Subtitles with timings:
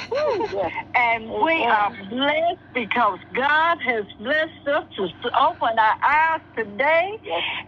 [0.96, 7.10] And we are blessed because God has blessed us to open our eyes today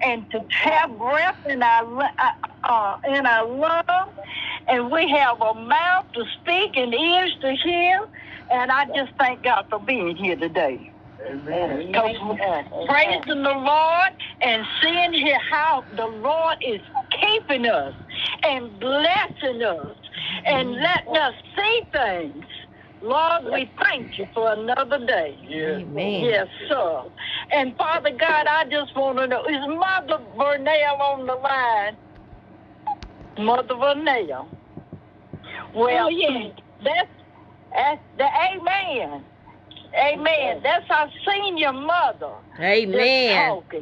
[0.04, 2.30] and to have breath in our uh,
[2.64, 4.16] uh, in our lungs,
[4.68, 8.00] and we have a mouth to speak and ears to hear.
[8.52, 10.92] And I just thank God for being here today.
[11.18, 12.16] Because
[12.88, 14.10] praising the Lord
[14.42, 16.80] and seeing here how the Lord is
[17.20, 17.94] keeping us
[18.44, 19.96] and blessing us
[20.46, 22.44] and letting us see things.
[23.00, 25.36] Lord, we thank you for another day.
[25.50, 26.24] Amen.
[26.24, 27.02] Yes, sir.
[27.50, 31.98] And Father God, I just want to know, is Mother Vernell on the line?
[33.38, 34.48] Mother Vernell.
[35.74, 36.48] Well, oh, yeah.
[36.84, 37.08] that's,
[37.74, 39.24] that's the amen.
[39.98, 40.60] Amen.
[40.62, 42.32] That's our senior mother.
[42.56, 43.00] that's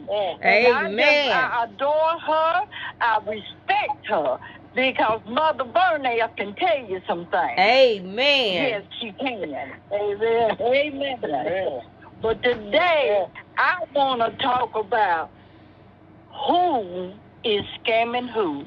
[0.09, 0.39] Amen.
[0.43, 0.97] And I, Amen.
[0.99, 2.61] just, I adore her.
[3.01, 4.39] I respect her
[4.75, 7.59] because Mother Vernell can tell you some things.
[7.59, 8.55] Amen.
[8.55, 9.55] Yes, she can.
[9.93, 10.57] Amen.
[10.61, 11.81] Amen.
[12.23, 13.27] But today,
[13.57, 15.31] I want to talk about
[16.47, 17.13] who
[17.45, 18.65] is scamming who.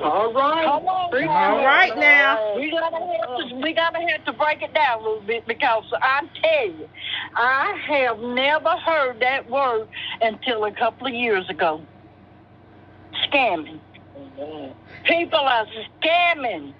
[0.00, 0.64] All right.
[0.64, 1.28] Come on.
[1.28, 2.56] All right now.
[2.56, 5.84] We gotta have to, we gotta have to break it down a little bit because
[6.00, 6.88] I tell you,
[7.36, 9.88] I have never heard that word
[10.20, 11.82] until a couple of years ago.
[13.26, 13.80] Scamming.
[15.04, 15.66] People are
[16.02, 16.72] scamming.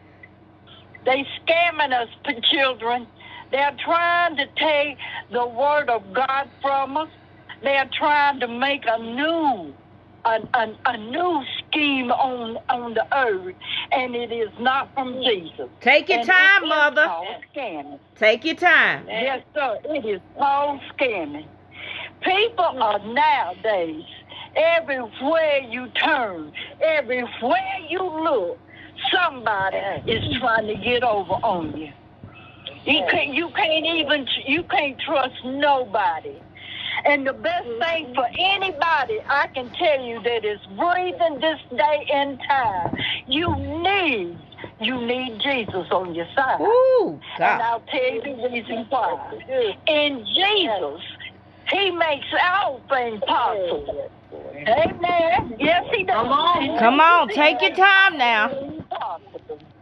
[1.05, 2.08] They scamming us,
[2.50, 3.06] children.
[3.50, 4.97] They're trying to take
[5.30, 7.08] the word of God from us.
[7.62, 9.75] They're trying to make a new,
[10.25, 13.55] a, a, a new scheme on on the earth,
[13.92, 15.69] and it is not from Jesus.
[15.80, 17.06] Take your And time, mother.
[17.55, 17.98] scamming.
[18.17, 19.06] Take your time.
[19.08, 19.78] Yes, sir.
[19.84, 21.47] It is called scamming.
[22.22, 24.05] People are nowadays,
[24.57, 26.53] everywhere you turn,
[26.83, 28.59] everywhere you look,
[29.13, 31.93] somebody is trying to get over on you.
[32.87, 36.37] You can't, you can't even, you can't trust nobody.
[37.07, 37.83] And the best mm-hmm.
[37.83, 43.55] thing for anybody I can tell you that is breathing this day and time, you
[43.57, 44.39] need,
[44.81, 46.61] you need Jesus on your side.
[46.61, 49.39] Ooh, And I'll tell you the reason why.
[49.87, 51.01] In Jesus,
[51.70, 54.11] He makes all things possible.
[54.69, 55.57] Amen.
[55.58, 56.14] Yes, He does.
[56.14, 57.29] Come on, Come on.
[57.29, 58.51] take your time now.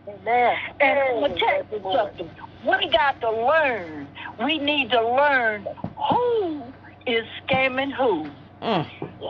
[0.09, 0.57] Amen.
[0.81, 2.31] And I'm going to tell you something.
[2.67, 4.09] We got to learn.
[4.45, 5.67] We need to learn
[6.11, 6.63] who
[7.07, 8.31] is scamming who.
[8.63, 8.87] Mm.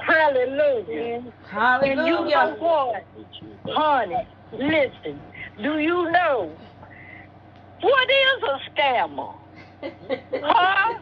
[0.07, 1.15] Hallelujah.
[1.15, 2.57] And you know Hallelujah.
[2.59, 3.05] what?
[3.69, 5.21] Honey, listen.
[5.63, 6.51] Do you know
[7.81, 9.35] what is a scammer?
[10.45, 10.99] Huh?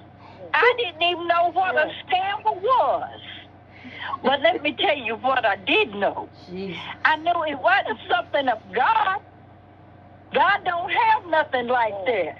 [0.54, 3.20] I didn't even know what a scammer was.
[4.22, 6.28] But let me tell you what I did know.
[6.48, 6.80] Jesus.
[7.04, 9.18] I knew it wasn't something of God.
[10.34, 12.36] God don't have nothing like that.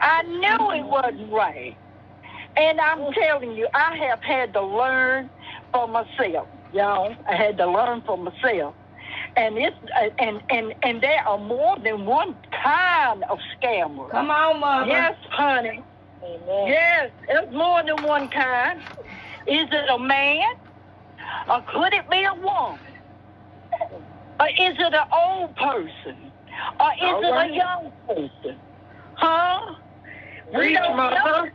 [0.00, 1.76] I knew it wasn't right.
[2.56, 5.30] And I'm telling you, I have had to learn
[5.72, 7.14] for myself, y'all.
[7.28, 8.74] I had to learn for myself.
[9.36, 14.10] And it's uh, and and and there are more than one kind of scammer.
[14.10, 14.90] Come on, mother.
[14.90, 15.82] Yes, honey.
[16.22, 18.80] Yes, there's more than one kind.
[19.46, 20.44] Is it a man?
[21.48, 22.78] Or could it be a woman?
[24.38, 26.32] Or is it an old person?
[26.78, 28.56] Or is it a young person?
[29.14, 29.74] Huh?
[30.52, 31.52] We Preach, don't know mother.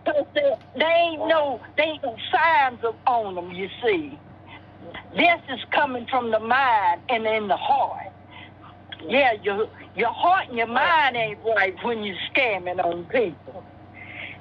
[0.76, 4.18] they ain't no they ain't no signs of, on them, you see.
[5.18, 8.08] This is coming from the mind and in the heart.
[9.06, 13.66] Yeah, your your heart and your mind ain't right when you're scamming on people.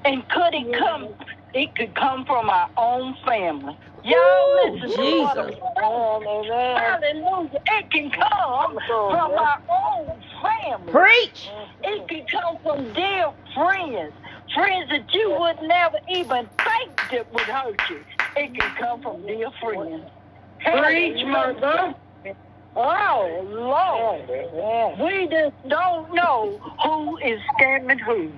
[0.05, 1.09] And could it come?
[1.55, 3.79] It could come from our own family.
[4.05, 6.77] Y'all listen to what I'm saying.
[6.77, 7.61] Hallelujah.
[7.67, 10.93] It can come from our own family.
[10.93, 11.49] Preach.
[11.85, 14.13] It can come from dear friends.
[14.55, 18.05] Friends that you would never even think that would hurt you.
[18.37, 20.05] It can come from dear friends.
[20.61, 21.95] Preach, mother.
[22.77, 24.99] Oh, Lord.
[25.01, 28.33] We just don't know who is scamming who.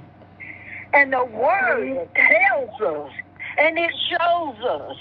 [0.96, 2.80] And the word mm-hmm.
[2.80, 3.12] tells us,
[3.58, 4.96] and it shows us,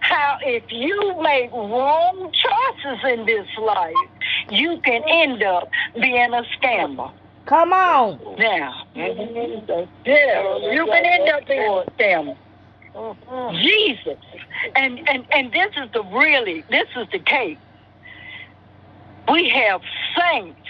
[0.00, 3.94] how if you make wrong choices in this life,
[4.50, 5.68] you can end up
[6.00, 7.12] being a scammer.
[7.46, 8.20] Come on.
[8.38, 12.36] Now, yeah, you can end up being a scammer.
[13.60, 14.18] Jesus.
[14.76, 17.58] And, and and this is the really this is the case.
[19.28, 19.80] We have
[20.16, 20.68] saints,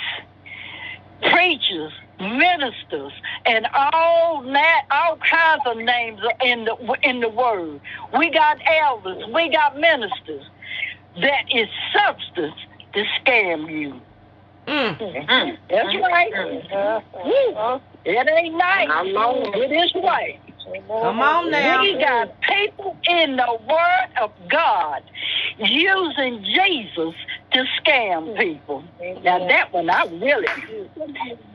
[1.31, 1.93] preachers,
[2.23, 3.13] ministers,
[3.47, 7.81] and all that all kinds of names in the in the word.
[8.17, 10.45] We got elders, we got ministers.
[11.21, 12.55] That is substance
[12.95, 14.01] to scam you.
[14.67, 14.99] Mm.
[15.29, 16.33] Mm, That's right.
[17.25, 17.81] Woo.
[18.05, 18.89] It ain't nice.
[19.55, 20.41] It is right.
[20.65, 21.83] Come on now.
[21.83, 25.03] We got people in the Word of God
[25.59, 27.15] using Jesus
[27.53, 28.85] to scam people.
[29.23, 30.47] Now that one, I really,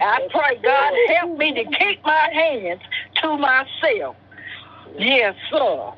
[0.02, 2.82] I pray God help me to keep my hands
[3.22, 4.16] to myself.
[4.98, 5.92] Yes, sir.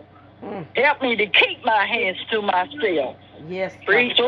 [0.75, 3.17] Help me to keep my hands to myself.
[3.47, 3.73] Yes.
[3.85, 4.27] Preach, we,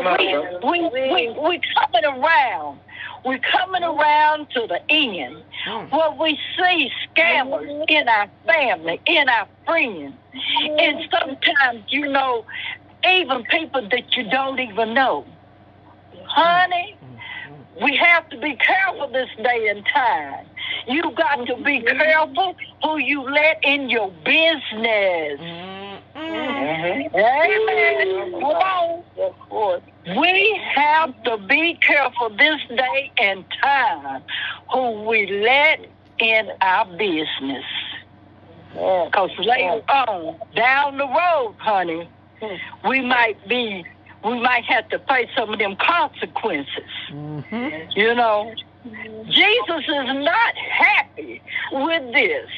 [0.62, 2.80] we, we, we coming around.
[3.24, 5.36] We're coming around to the end
[5.66, 5.90] Mm.
[5.92, 10.14] where we see scammers in our family, in our friends.
[10.78, 12.44] And sometimes, you know,
[13.08, 15.24] even people that you don't even know.
[16.26, 16.96] Honey,
[17.80, 20.46] we have to be careful this day and time.
[20.88, 25.38] You got to be careful who you let in your business.
[25.40, 25.71] Mm.
[26.32, 27.14] Mm.
[27.14, 28.32] Amen.
[28.32, 29.82] Come on.
[30.18, 34.22] We have to be careful this day and time
[34.72, 35.80] who we let
[36.18, 37.64] in our business.
[38.72, 42.08] Because later on, down the road, honey,
[42.88, 43.84] we might be,
[44.24, 46.90] we might have to face some of them consequences.
[47.10, 47.94] Mhm.
[47.94, 48.52] You know,
[49.28, 51.40] Jesus is not happy
[51.70, 52.48] with this.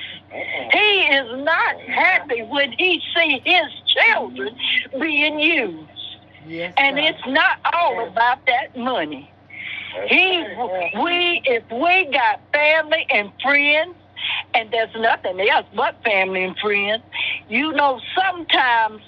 [0.73, 4.57] He is not happy when he see his children
[5.01, 5.91] being used.
[6.47, 6.75] Yes.
[6.77, 9.31] And it's not all about that money.
[10.09, 10.45] He,
[11.01, 13.95] we, if we got family and friends,
[14.55, 17.03] and there's nothing else but family and friends,
[17.49, 19.03] you know, sometimes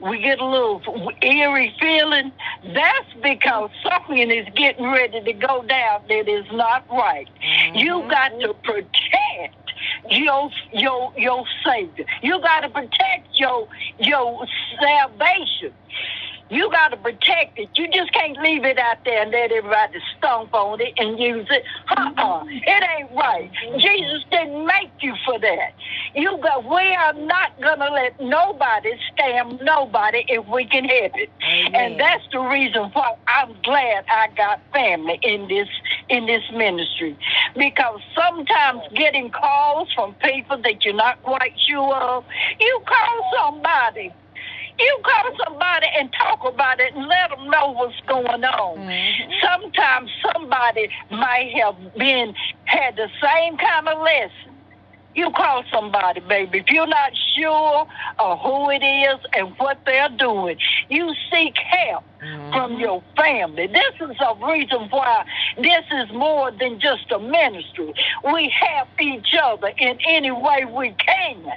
[0.00, 0.82] we get a little
[1.22, 2.32] eerie feeling.
[2.64, 7.28] That's because something is getting ready to go down that is not right.
[7.74, 8.10] You mm-hmm.
[8.10, 9.72] got to protect
[10.10, 12.04] your your your savior.
[12.22, 13.68] You got to protect your
[13.98, 14.46] your
[14.80, 15.74] salvation.
[16.50, 17.70] You got to protect it.
[17.76, 21.46] You just can't leave it out there and let everybody stomp on it and use
[21.48, 21.62] it.
[21.96, 22.44] Uh-uh.
[22.46, 23.50] It ain't right.
[23.78, 25.70] Jesus didn't make you for that.
[26.14, 26.64] You got.
[26.64, 31.30] We are not gonna let nobody scam nobody if we can help it.
[31.44, 31.74] Amen.
[31.74, 35.68] And that's the reason why I'm glad I got family in this
[36.08, 37.16] in this ministry.
[37.56, 42.24] Because sometimes getting calls from people that you're not quite sure of,
[42.58, 44.12] you call somebody.
[44.80, 48.78] You call somebody and talk about it and let them know what's going on.
[48.78, 49.40] Mhm.
[49.42, 52.34] Sometimes somebody might have been
[52.64, 54.56] had the same kind of lesson.
[55.14, 56.60] You call somebody, baby.
[56.60, 57.86] If you're not sure
[58.20, 60.56] of who it is and what they're doing,
[60.88, 62.04] you seek help
[62.52, 62.80] from Mhm.
[62.80, 63.66] your family.
[63.66, 65.24] This is a reason why
[65.58, 67.92] this is more than just a ministry.
[68.22, 71.52] We help each other in any way we can.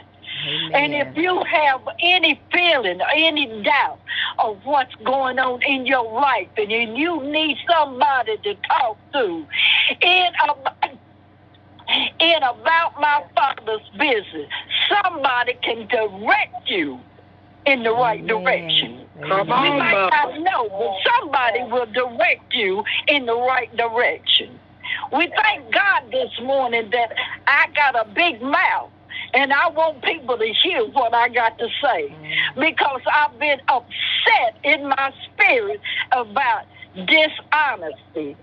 [0.73, 3.99] And if you have any feeling, or any doubt
[4.39, 9.45] of what's going on in your life, and you need somebody to talk to,
[10.01, 10.99] in about,
[12.19, 14.49] in about my father's business,
[14.89, 16.99] somebody can direct you
[17.65, 18.27] in the right Amen.
[18.27, 19.07] direction.
[19.27, 24.59] Come on, might not know, but somebody will direct you in the right direction.
[25.11, 27.09] We thank God this morning that
[27.47, 28.91] I got a big mouth
[29.33, 32.59] and I want people to hear what I got to say mm-hmm.
[32.59, 35.81] because I've been upset in my spirit
[36.11, 36.65] about
[36.95, 38.37] dishonesty,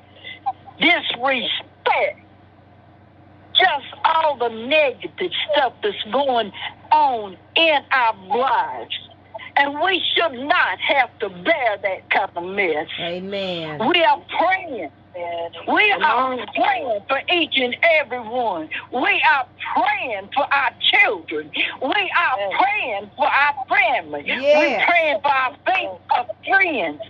[0.81, 2.21] disrespect,
[3.55, 6.53] just all the negative stuff that's going
[6.91, 8.99] on in our lives.
[9.57, 12.87] And we should not have to bear that kind of mess.
[13.01, 13.87] Amen.
[13.87, 14.91] We are praying.
[15.69, 18.69] We are praying for each and every one.
[18.93, 21.51] We are praying for our children.
[21.83, 24.25] We are praying for our family.
[24.29, 27.01] We're praying for our faith of friends.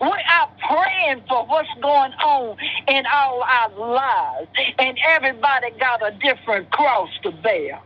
[0.00, 2.56] We are praying for what's going on
[2.88, 4.48] in all our lives.
[4.78, 7.80] And everybody got a different cross to bear.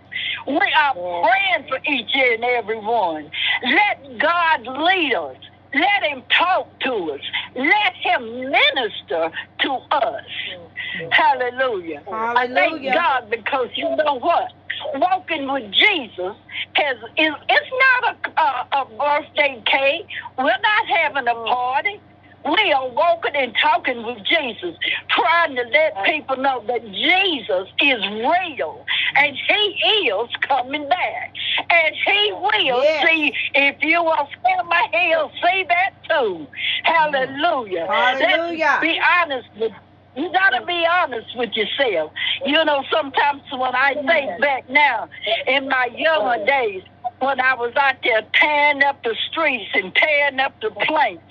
[0.46, 3.30] We are praying for each and every one.
[3.64, 5.36] Let God lead us.
[5.74, 7.20] Let him talk to us.
[7.56, 10.22] Let him minister to us.
[10.50, 11.08] Mm-hmm.
[11.12, 12.02] Hallelujah.
[12.12, 14.48] I thank God because you know what?
[14.94, 16.36] Walking with Jesus
[16.74, 17.70] has is it's
[18.02, 20.06] not a, a, a birthday cake.
[20.38, 22.02] We're not having a party.
[22.44, 24.76] We are walking and talking with Jesus,
[25.10, 28.84] trying to let people know that Jesus is real
[29.16, 31.32] and He is coming back.
[31.70, 33.06] And He will Yes.
[33.08, 36.48] see if you will stand He'll see that too.
[36.84, 37.86] Hallelujah.
[37.88, 38.66] Hallelujah.
[38.66, 39.72] Let's be honest with
[40.14, 42.12] you gotta be honest with yourself.
[42.44, 45.08] You know, sometimes when I think back now,
[45.46, 46.82] in my younger days,
[47.20, 51.24] when I was out there tearing up the streets and tearing up the planks,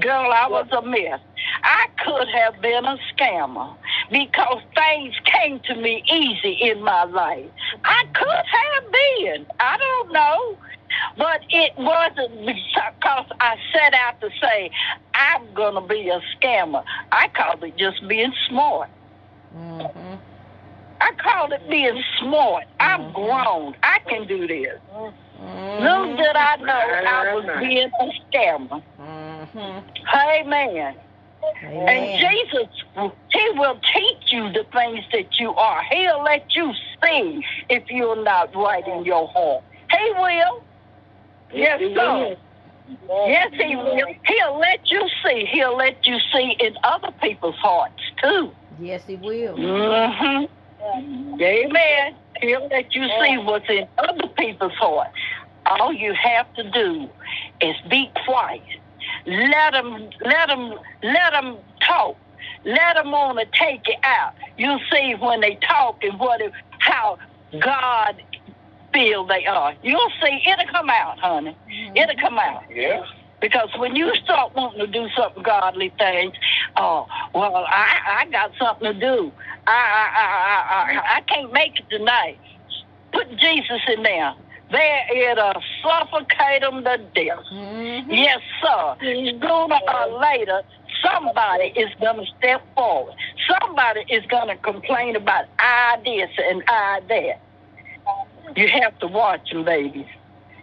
[0.00, 1.20] girl, I was a mess.
[1.64, 3.74] I could have been a scammer
[4.10, 7.50] because things came to me easy in my life.
[7.84, 9.46] I could have been.
[9.60, 10.58] I don't know.
[11.16, 14.70] But it wasn't because I set out to say,
[15.14, 16.84] I'm going to be a scammer.
[17.10, 18.90] I called it just being smart.
[19.56, 20.14] Mm-hmm.
[21.00, 22.64] I called it being smart.
[22.78, 23.74] I'm grown.
[23.82, 24.78] I can do this.
[24.94, 25.82] Mm-hmm.
[25.82, 28.82] Little did I know I was being a scammer.
[29.54, 30.46] Mm-hmm.
[30.46, 30.96] Amen.
[31.62, 32.68] And Jesus,
[33.32, 35.82] He will teach you the things that you are.
[35.90, 36.72] He'll let you
[37.04, 39.64] see if you're not right in your heart.
[39.90, 40.64] He will.
[41.52, 42.36] Yes, sir.
[43.08, 44.06] Yes, He will.
[44.26, 45.46] He'll let you see.
[45.50, 48.52] He'll let you see in other people's hearts, too.
[48.78, 49.56] Yes, he will.
[49.56, 50.44] hmm
[51.40, 52.16] Amen.
[52.40, 55.12] He'll let you see what's in other people's hearts.
[55.66, 57.08] All you have to do
[57.60, 58.62] is be quiet.
[59.26, 62.16] Let them, let them, let them talk.
[62.64, 64.32] Let them want to take it out.
[64.56, 67.18] You see when they talk and what, it, how
[67.60, 68.22] God
[68.92, 69.74] feel they are.
[69.82, 71.56] You'll see it'll come out, honey.
[71.70, 71.96] Mm-hmm.
[71.96, 72.62] It'll come out.
[72.70, 73.02] Yeah.
[73.40, 76.34] Because when you start wanting to do something godly things,
[76.76, 79.32] oh well, I I got something to do.
[79.66, 82.38] I I I I, I can't make it tonight.
[83.12, 84.34] Put Jesus in there.
[84.72, 87.44] There it'll suffocate them to death.
[87.52, 88.10] Mm-hmm.
[88.10, 88.96] Yes, sir.
[89.00, 90.62] Sooner or later,
[91.04, 93.14] somebody is gonna step forward.
[93.48, 97.40] Somebody is gonna complain about I this and I that.
[98.56, 100.06] You have to watch them, babies.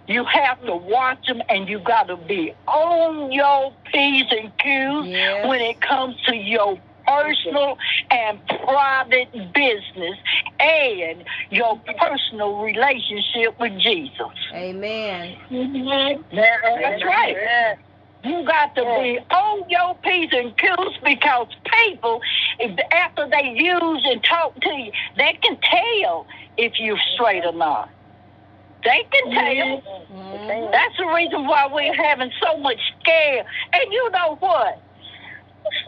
[0.07, 5.05] You have to watch them, and you got to be on your P's and Q's
[5.07, 5.47] Yes.
[5.47, 7.77] when it comes to your personal
[8.11, 10.17] and private business
[10.59, 14.37] and your personal relationship with Jesus.
[14.53, 15.37] Amen.
[16.31, 17.77] That's right.
[18.23, 21.47] You got to be on your P's and Q's because
[21.85, 22.21] people,
[22.59, 27.53] if, after they use and talk to you, they can tell if you're straight or
[27.53, 27.89] not.
[28.83, 29.81] They can tell.
[30.11, 30.71] Mhm.
[30.71, 33.45] That's the reason why we're having so much scare.
[33.73, 34.81] And you know what?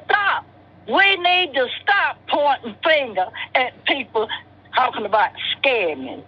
[0.06, 0.46] Stop.
[0.88, 4.28] We need to stop pointing finger at people
[4.76, 6.24] talking about scamming.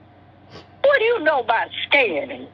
[0.81, 2.47] What do you know about scamming?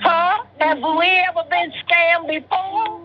[0.00, 0.44] Huh?
[0.60, 3.00] Have we ever been scammed before?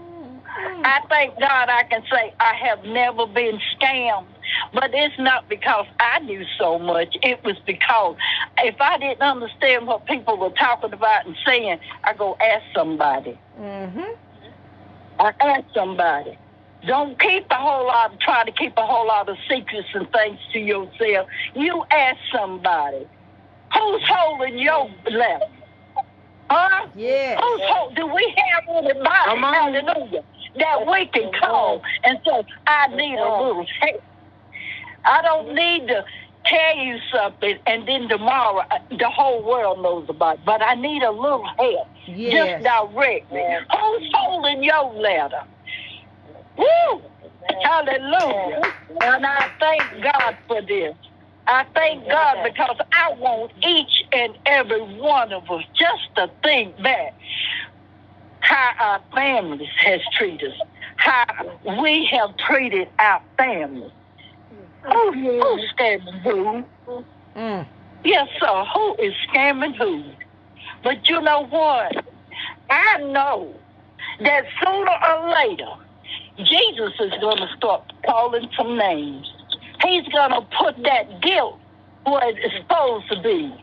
[0.58, 4.28] I thank God I can say I have never been scammed.
[4.74, 7.16] But it's not because I knew so much.
[7.22, 8.16] It was because
[8.60, 13.38] if I didn't understand what people were talking about and saying, I go ask somebody.
[13.60, 14.14] Mm-hmm.
[15.20, 16.38] I ask somebody.
[16.88, 20.40] Don't keep a whole lot, try to keep a whole lot of secrets and things
[20.54, 21.28] to yourself.
[21.56, 23.08] You ask somebody.
[23.74, 25.46] Who's holding your left?
[26.50, 26.88] Huh?
[26.96, 27.40] Yeah.
[27.42, 29.74] Who's hold, do we have anybody, Come on.
[29.74, 30.24] hallelujah,
[30.60, 34.04] that we can call and say, I need a little help.
[35.06, 36.06] I don't need to
[36.46, 40.76] tell you something and then tomorrow uh, the whole world knows about it, but I
[40.76, 41.88] need a little help.
[42.08, 42.62] Yes.
[42.62, 43.44] Just direct me.
[43.72, 45.44] Who's holding your letter?
[46.58, 47.02] Woo!
[47.64, 48.62] Hallelujah.
[49.02, 50.96] And I thank God for this.
[51.48, 56.82] I thank God because I want each and every one of us just to think
[56.82, 57.14] back
[58.40, 60.58] how our families has treated us,
[60.98, 61.26] how
[61.82, 63.92] we have treated our families.
[64.84, 67.04] Who, who's scamming who?
[67.36, 67.66] Mm.
[68.04, 68.66] Yes, sir.
[68.74, 70.04] Who is scamming who?
[70.84, 72.06] But you know what?
[72.70, 73.54] I know
[74.22, 75.72] that sooner or later,
[76.38, 79.28] Jesus is going to start calling some names.
[79.84, 81.60] He's going to put that guilt
[82.06, 83.54] where it's supposed to be.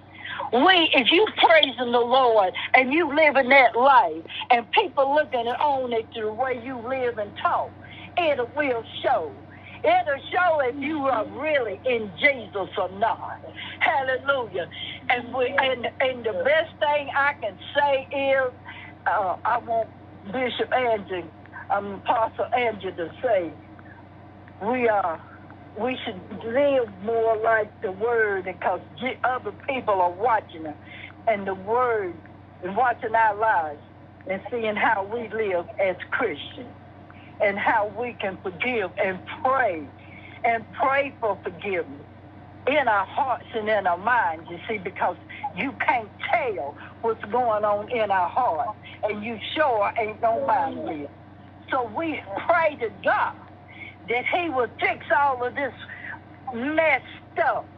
[0.53, 5.61] We, if you praising the Lord and you living that life, and people looking at
[5.61, 7.73] on at the way you live and talk,
[8.19, 9.35] it will show.
[9.85, 13.41] It'll show if you are really in Jesus or not.
[13.81, 14.69] Hallelujah.
[15.11, 18.53] And we, and and the best thing I can say is,
[19.07, 19.89] uh, I want
[20.25, 21.31] Bishop Andrew,
[21.73, 23.53] um, Apostle Andrew to say,
[24.63, 25.21] we are.
[25.79, 28.81] We should live more like the Word because
[29.25, 30.77] other people are watching us,
[31.27, 32.15] and the Word
[32.63, 33.83] and watching our lives
[34.27, 36.77] and seeing how we live as Christians
[37.41, 39.89] and how we can forgive and pray
[40.45, 42.07] and pray for forgiveness
[42.69, 45.17] in our hearts and in our minds, you see, because
[45.57, 48.69] you can't tell what's going on in our heart,
[49.05, 51.11] and you sure ain't no mind with.
[51.73, 53.35] So we pray to God
[54.09, 55.75] that He will fix all of this
[56.55, 57.71] messed up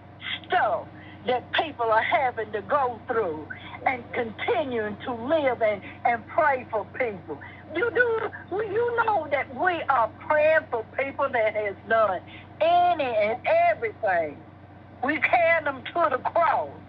[0.46, 0.88] stuff
[1.26, 3.48] that people are having to go through
[3.86, 7.40] and continuing to live and, and pray for people.
[7.74, 12.20] You do you know that we are praying for people that has done
[12.62, 13.38] any and
[13.72, 14.38] everything.
[15.04, 16.80] We carry them to the cross.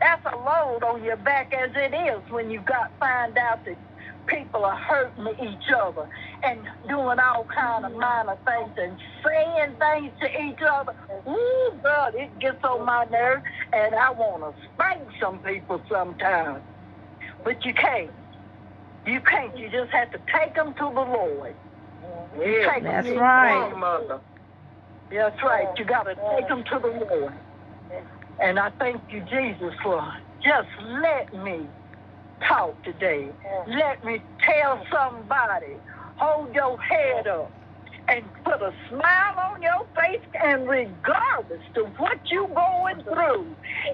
[0.00, 3.78] That's a load on your back as it is when you got find out that
[4.26, 6.08] people are hurting each other
[6.42, 10.92] and doing all kind of minor things and saying things to each other.
[11.28, 16.62] Ooh, God, it gets on my nerves, and I want to spank some people sometimes.
[17.44, 18.10] But you can't.
[19.06, 19.56] You can't.
[19.56, 21.54] You just have to take them to the Lord.
[22.38, 23.72] Yeah, that's right.
[23.76, 24.20] Mother.
[25.10, 25.68] That's right.
[25.78, 27.34] You got to take them to the Lord.
[28.42, 30.02] And I thank you, Jesus, for
[30.44, 31.68] just let me
[32.40, 33.28] talk today.
[33.68, 33.78] Mm.
[33.78, 35.74] Let me tell somebody,
[36.16, 37.52] hold your head up
[38.08, 43.46] and put a smile on your face and regardless of what you're going through,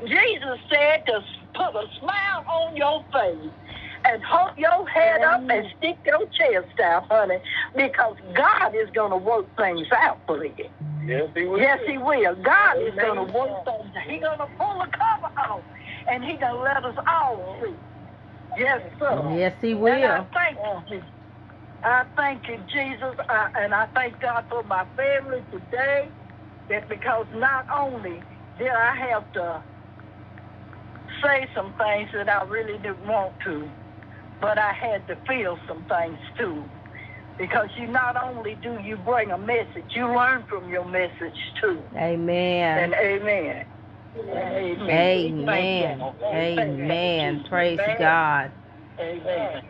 [0.07, 3.53] Jesus said to put a smile on your face
[4.05, 5.59] and hold your head up mm.
[5.59, 7.39] and stick your chest out, honey,
[7.75, 10.55] because God is going to work things out for you.
[11.07, 11.59] Yes, he will.
[11.59, 12.35] Yes, he will.
[12.43, 13.95] God is going to work things.
[14.09, 15.63] He's going to pull the cover off,
[16.11, 17.75] and He's going to let us all see.
[18.57, 19.35] Yes, sir.
[19.37, 19.93] Yes, He will.
[19.93, 21.03] And I thank you,
[21.83, 26.09] I thank you, Jesus, I, and I thank God for my family today.
[26.69, 28.23] That because not only
[28.59, 29.63] did I have to
[31.23, 33.69] say some things that I really didn't want to,
[34.41, 36.65] but I had to feel some things too.
[37.39, 41.83] Because you not only do you bring a message, you learn from your message too.
[41.97, 42.79] Amen.
[42.79, 43.67] And amen.
[44.15, 45.49] Amen.
[45.49, 46.03] Amen.
[46.23, 47.45] Amen.
[47.49, 48.53] Praise God.
[49.01, 49.63] Amen.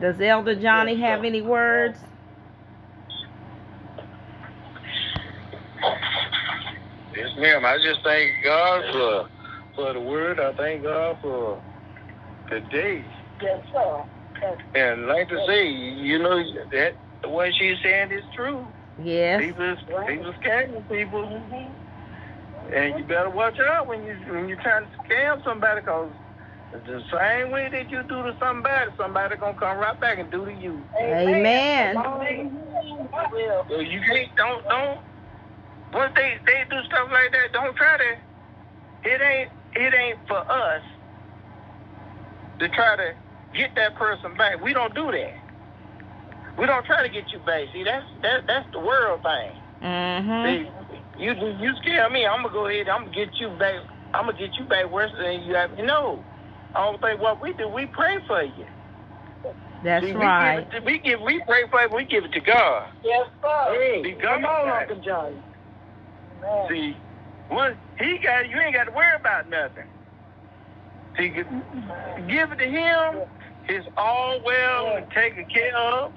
[0.00, 1.98] Does Elder Johnny have any words?
[7.14, 7.64] Yes, ma'am.
[7.64, 9.28] I just thank God for
[9.76, 10.40] for the word.
[10.40, 11.62] I thank God for
[12.48, 13.04] today.
[13.42, 14.04] Yes, sir.
[14.74, 18.66] And like to say, you know that what she's saying is true.
[19.02, 19.40] Yes.
[19.40, 21.22] People, people scamming people.
[21.22, 21.81] Mm-hmm.
[22.72, 26.10] And you better watch out when you when you're trying to scam somebody, because
[26.86, 30.46] the same way that you do to somebody, somebody gonna come right back and do
[30.46, 30.82] to you.
[30.98, 31.94] Amen.
[33.68, 35.00] So you can't don't don't
[35.92, 38.16] once they they do stuff like that, don't try to.
[39.04, 40.82] It ain't it ain't for us
[42.58, 43.14] to try to
[43.54, 44.62] get that person back.
[44.62, 45.34] We don't do that.
[46.58, 47.68] We don't try to get you back.
[47.74, 49.56] See, that's that that's the world thing.
[49.82, 51.01] Mm-hmm.
[51.22, 52.26] You you scare me.
[52.26, 52.88] I'm gonna go ahead.
[52.88, 53.74] I'm gonna get you back.
[54.12, 55.70] I'm gonna get you back worse than you have.
[55.78, 56.24] You know,
[56.74, 57.68] I don't think what we do.
[57.68, 58.66] We pray for you.
[59.84, 60.66] That's See, right.
[60.72, 61.20] We give, we give.
[61.20, 61.88] We pray for you.
[61.94, 62.88] We give it to God.
[63.04, 63.74] Yes, sir.
[63.74, 65.32] Hey, See, come on, Uncle John.
[66.68, 66.96] See,
[67.48, 69.84] what he got, you ain't got to worry about nothing.
[71.16, 73.22] See, give it to him.
[73.68, 76.12] It's all well and taken care of.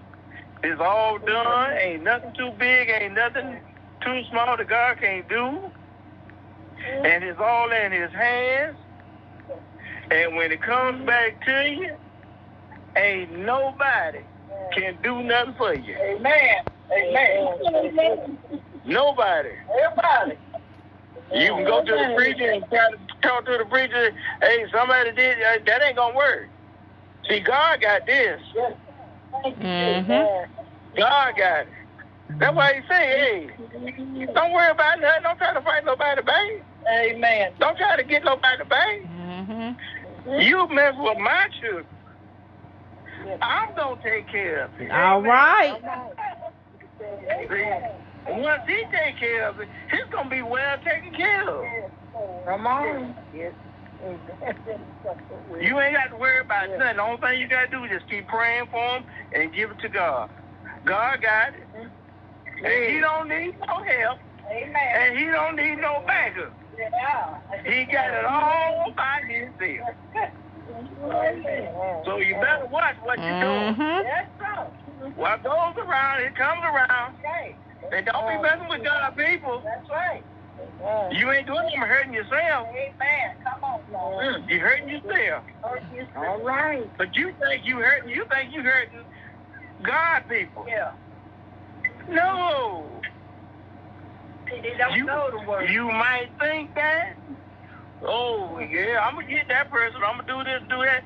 [0.63, 1.77] It's all done.
[1.77, 2.89] Ain't nothing too big.
[2.89, 3.59] Ain't nothing
[4.01, 5.59] too small that God can't do.
[7.03, 8.77] And it's all in his hands.
[10.11, 11.95] And when it comes back to you,
[12.95, 14.19] ain't nobody
[14.73, 15.95] can do nothing for you.
[15.95, 16.55] Amen.
[16.91, 18.37] Amen.
[18.85, 19.49] Nobody.
[19.83, 20.37] Everybody.
[21.33, 24.11] You can go to the preacher and try to talk to the preacher.
[24.41, 25.81] Hey, somebody did uh, that.
[25.81, 26.47] Ain't gonna work.
[27.27, 28.39] See, God got this.
[29.45, 30.99] Mm-hmm.
[30.99, 31.84] God got it.
[32.29, 33.49] That's why he say, hey,
[34.33, 35.23] don't worry about nothing.
[35.23, 36.51] Don't try to fight nobody back.
[36.89, 37.53] Amen.
[37.59, 39.01] Don't try to get nobody back.
[39.05, 40.41] Mm-hmm.
[40.41, 41.85] You mess with my children.
[43.41, 44.91] I'm gonna take care of it.
[44.91, 45.81] All right.
[46.99, 51.65] See, once he take care of it, he's gonna be well taken care of.
[52.45, 53.15] Come on.
[55.59, 56.97] You ain't got to worry about nothing.
[56.97, 59.71] The only thing you got to do is just keep praying for him and give
[59.71, 60.29] it to God.
[60.85, 61.89] God got it.
[62.63, 64.19] And he don't need no help.
[64.51, 64.75] Amen.
[64.75, 66.53] And he don't need no backup.
[66.77, 67.39] Yeah.
[67.63, 69.89] He got it all by himself.
[72.05, 73.75] So you better watch what you're doing.
[73.75, 74.05] Mm-hmm.
[74.05, 75.11] Yes, sir.
[75.15, 77.15] What goes around, it comes around.
[77.23, 77.55] Right.
[77.91, 79.61] And don't be messing with God people.
[79.63, 80.23] That's right.
[81.11, 82.67] You ain't doing nothing hurting yourself.
[82.69, 83.35] Amen.
[83.43, 84.43] Come on, Lord.
[84.49, 85.43] You hurting yourself.
[86.15, 86.89] All right.
[86.97, 89.03] But you think you hurting you think you hurting
[89.83, 90.65] God people.
[90.67, 90.91] Yeah.
[92.09, 93.01] No.
[94.51, 95.69] They don't You, know the word.
[95.71, 97.15] you might think that.
[98.01, 100.01] Oh yeah, I'm gonna get that person.
[100.05, 101.03] I'm gonna do this, do that.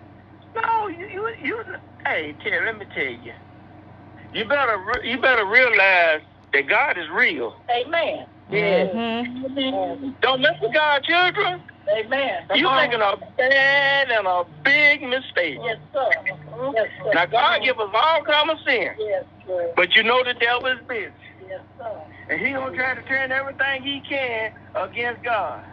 [0.56, 1.64] No, you, you, you.
[2.06, 3.34] Hey, Terry, let me tell you.
[4.34, 6.22] You better, you better realize
[6.54, 7.56] that God is real.
[7.72, 8.28] Amen.
[8.50, 8.90] Yes.
[8.96, 10.10] Mm-hmm.
[10.22, 11.62] Don't mess with God's children.
[11.98, 12.44] Amen.
[12.56, 15.58] You're making a bad and a big mistake.
[15.64, 16.10] Yes, sir.
[16.76, 17.12] Yes, sir.
[17.14, 19.72] Now God give us all common sense, Yes, sir.
[19.76, 21.12] but you know the devil is busy.
[21.48, 22.02] Yes, sir.
[22.30, 25.64] And he gonna try to turn everything he can against God.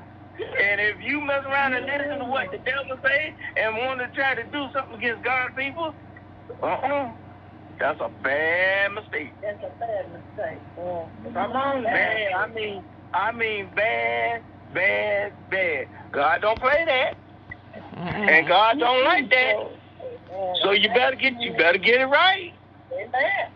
[0.62, 4.08] And if you mess around and listen to what the devil say and want to
[4.08, 5.94] try to do something against God's people,
[6.62, 7.12] uh-uh,
[7.78, 9.32] that's a bad mistake.
[9.42, 10.60] That's a bad mistake.
[10.76, 12.32] Come on, bad.
[12.36, 14.42] I mean, I mean bad,
[14.74, 15.88] bad, bad.
[16.12, 17.16] God don't play that,
[17.96, 18.28] Mm-hmm.
[18.28, 19.54] and God don't like that.
[20.62, 22.52] So you better get you better get it right
[22.92, 23.50] Amen.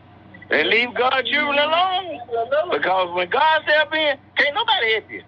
[0.51, 2.21] and leave God's children alone.
[2.71, 5.23] Because when God step in, can't nobody help you.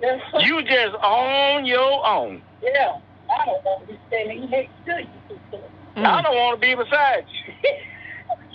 [0.00, 0.20] Yes.
[0.40, 2.42] You just on your own.
[2.62, 2.98] Yeah.
[3.30, 5.58] I don't want to be standing next to you.
[5.96, 6.04] Mm.
[6.06, 7.52] I don't want to be beside you.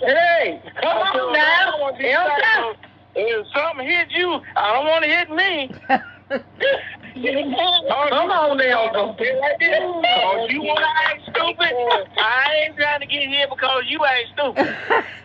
[0.02, 1.78] hey, come on now.
[1.80, 3.46] want to be If something- If
[3.86, 5.70] hit you, I don't want to hit me.
[7.12, 8.88] Come on now,
[9.18, 9.24] be.
[9.28, 11.72] Cause you want to act stupid.
[12.18, 14.76] I ain't trying to get here because you ain't stupid.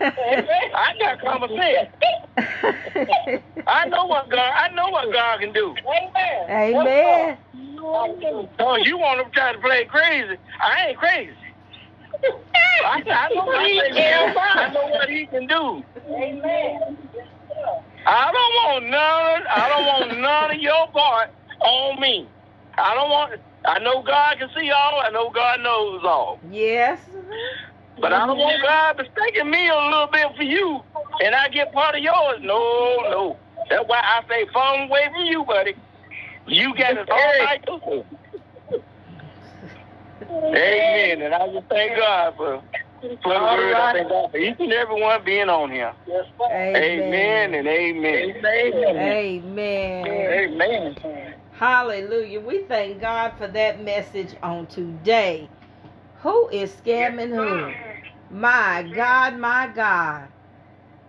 [0.74, 1.88] I got common sense.
[3.66, 4.52] I know what God.
[4.54, 5.74] I know what God can do.
[6.50, 6.72] Amen.
[6.74, 7.38] Amen.
[8.58, 10.36] Cause you want to try to play crazy.
[10.60, 11.34] I ain't crazy.
[12.84, 14.36] I, I know what he can.
[14.36, 15.84] I know what he can do.
[16.10, 16.98] Amen.
[18.06, 19.42] I don't want none.
[19.50, 21.30] I don't want none of your part
[21.62, 22.28] on me.
[22.78, 23.40] I don't want.
[23.66, 25.00] I know God can see all.
[25.00, 26.38] I know God knows all.
[26.50, 27.00] yes.
[28.00, 30.80] But I don't want God mistaking me a little bit for you,
[31.22, 32.38] and I get part of yours.
[32.42, 33.36] No, no.
[33.68, 35.74] That's why I say fall away from you, buddy.
[36.46, 37.60] You got it all right.
[40.30, 41.22] Amen.
[41.22, 42.62] And I just thank God for
[43.22, 43.74] for the word.
[43.74, 45.94] I thank God for each and every one being on here.
[46.06, 46.24] Sir.
[46.52, 48.34] Amen and amen.
[48.46, 48.98] Amen.
[50.06, 50.06] Amen.
[50.06, 51.34] Amen.
[51.50, 52.40] Hallelujah.
[52.40, 55.50] We thank God for that message on today.
[56.22, 57.72] Who is scamming who?
[58.30, 60.28] My God, my God.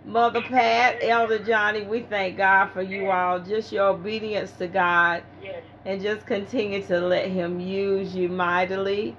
[0.04, 3.40] Mother Pat, Elder Johnny, we thank God for you all.
[3.40, 5.64] Just your obedience to God Yes.
[5.86, 9.16] And just continue to let Him use you mightily.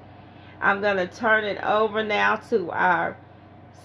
[0.61, 3.16] I'm going to turn it over now to our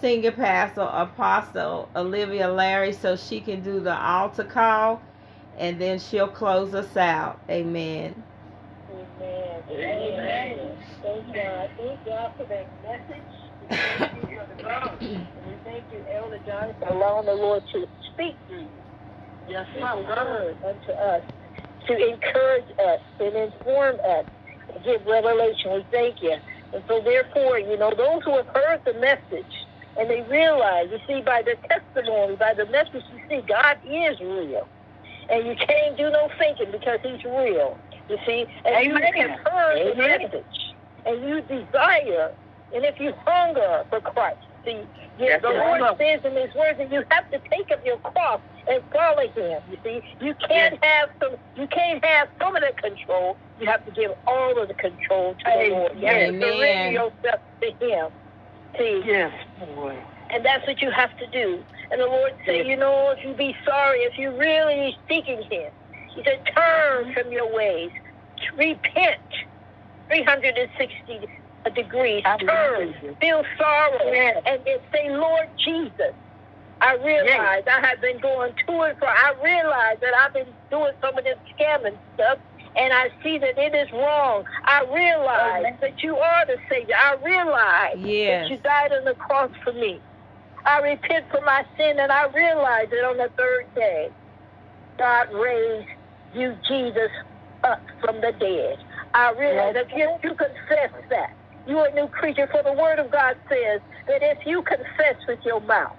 [0.01, 5.01] senior pastor, Apostle Olivia Larry, so she can do the altar call
[5.57, 7.39] and then she'll close us out.
[7.49, 8.23] Amen.
[8.91, 9.63] Amen.
[9.69, 10.77] Amen.
[11.01, 11.69] Thank God.
[11.77, 13.23] Thank God for that message.
[13.69, 14.39] We thank you,
[15.47, 16.39] we thank you, Elder
[16.79, 18.67] for allowing the Lord to speak through you.
[19.49, 21.23] Yes, His word unto us,
[21.87, 24.25] to encourage us, and inform us,
[24.73, 25.73] and give revelation.
[25.73, 26.35] We thank you.
[26.73, 29.45] And so therefore, you know, those who have heard the message
[29.97, 34.19] and they realize, you see, by the testimony, by the message, you see, God is
[34.19, 34.67] real.
[35.29, 37.77] And you can't do no thinking because he's real.
[38.09, 39.13] You see, and you Amen.
[39.15, 40.45] have heard the message,
[41.05, 42.31] and you desire,
[42.75, 45.49] and if you hunger for Christ, see, you, Yes, the.
[45.49, 49.21] Lord says in His words that you have to take up your cross and follow
[49.35, 49.61] Him.
[49.69, 53.37] You see, you can't have some, you can't have some of the control.
[53.59, 55.91] You have to give all of the control to the Lord.
[55.97, 58.09] You have to surrender yourself to Him.
[58.77, 59.31] See, Yes,
[59.75, 59.97] boy.
[60.31, 61.63] and that's what you have to do.
[61.91, 65.71] And the Lord said, you know, if you be sorry, if you really seeking Him,
[66.13, 67.91] He said, turn from your ways,
[68.57, 69.17] repent,
[70.09, 71.27] 360
[71.73, 74.11] degrees, turn, feel sorrow,
[74.45, 76.13] and then say, Lord Jesus,
[76.81, 79.07] I realize I have been going to and fro.
[79.07, 82.39] I realize that I've been doing some of this scamming stuff,
[82.75, 84.43] and I see that it is wrong.
[84.65, 86.95] I realize that you are the Savior.
[86.95, 88.43] I realize Yes.
[88.43, 90.01] that you died on the cross for me.
[90.65, 94.09] I repent for my sin, and I realize that on the third day,
[94.97, 95.87] God raised
[96.33, 97.11] you, Jesus,
[97.63, 98.77] up from the dead.
[99.13, 101.29] I realize that if you confess that,
[101.67, 102.47] you are a new creature.
[102.51, 105.95] For the Word of God says that if you confess with your mouth,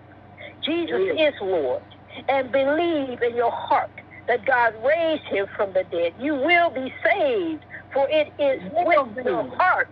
[0.67, 1.83] Jesus is Lord,
[2.29, 3.91] and believe in your heart
[4.29, 7.65] that God raised him from the dead, you will be saved.
[7.93, 9.91] For it is with your heart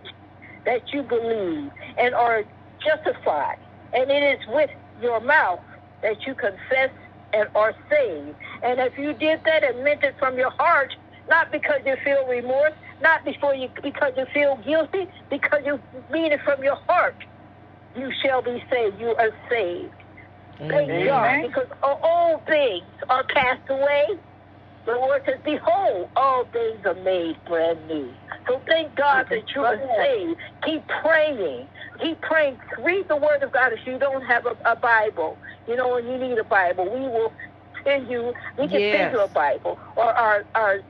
[0.65, 2.43] that you believe and are
[2.85, 3.57] justified,
[3.93, 4.69] and it is with
[5.01, 5.61] your mouth
[6.03, 6.91] that you confess
[7.33, 8.37] and are saved.
[8.63, 10.93] And if you did that and meant it from your heart,
[11.29, 16.31] not because you feel remorse, not before you because you feel guilty, because you mean
[16.31, 17.17] it from your heart,
[17.95, 18.99] you shall be saved.
[18.99, 19.93] You are saved.
[20.59, 21.07] Thank Amen.
[21.07, 24.07] God, because all- all things are passed away.
[24.85, 28.13] The Lord says, Behold, all things are made brand new.
[28.47, 30.39] So thank God that you are saved.
[30.63, 31.69] Keep praying.
[32.01, 32.59] Keep praying.
[32.79, 35.39] Read the Word of God if you don't have a, a Bible.
[35.67, 36.85] You know, and you need a Bible.
[36.85, 37.33] We will
[37.83, 38.95] send you, we can Yes.
[38.95, 40.81] send you a Bible or, our, or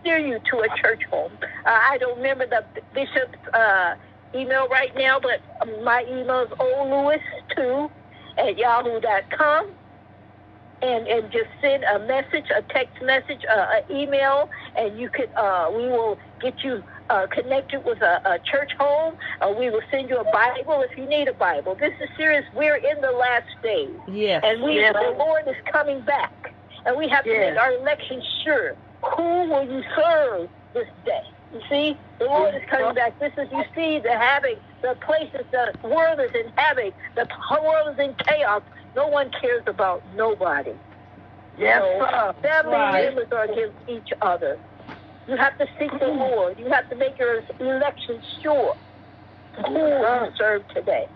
[0.00, 1.32] steer you to a church home.
[1.66, 3.94] Uh, I don't remember the bishop's uh,
[4.34, 5.40] email right now, but
[5.84, 7.90] my email is olewis2
[8.38, 9.70] at yahoo.com.
[10.82, 15.30] And, and just send a message, a text message, uh, an email, and you could
[15.36, 19.14] uh, we will get you uh, connected with a, a church home.
[19.40, 21.76] Uh, we will send you a Bible if you need a Bible.
[21.76, 22.44] This is serious.
[22.52, 23.90] We're in the last days.
[24.08, 24.42] Yes.
[24.44, 24.92] And we, Yes.
[24.94, 26.52] the Lord is coming back,
[26.84, 28.74] and we have to make our election sure.
[29.16, 31.22] Who will you serve this day?
[31.52, 33.18] You see, the Lord is coming back.
[33.18, 37.64] This is, you see, the havoc, the places, the world is in havoc, the whole
[37.64, 38.62] world is in chaos.
[38.96, 40.72] No one cares about nobody.
[41.58, 42.34] Yes, So, sir.
[42.42, 43.04] Family Right.
[43.04, 44.58] members are against each other.
[45.28, 46.18] You have to seek the mm-hmm.
[46.18, 46.58] Lord.
[46.58, 48.74] You have to make your election sure.
[49.66, 51.06] Who will you serve today?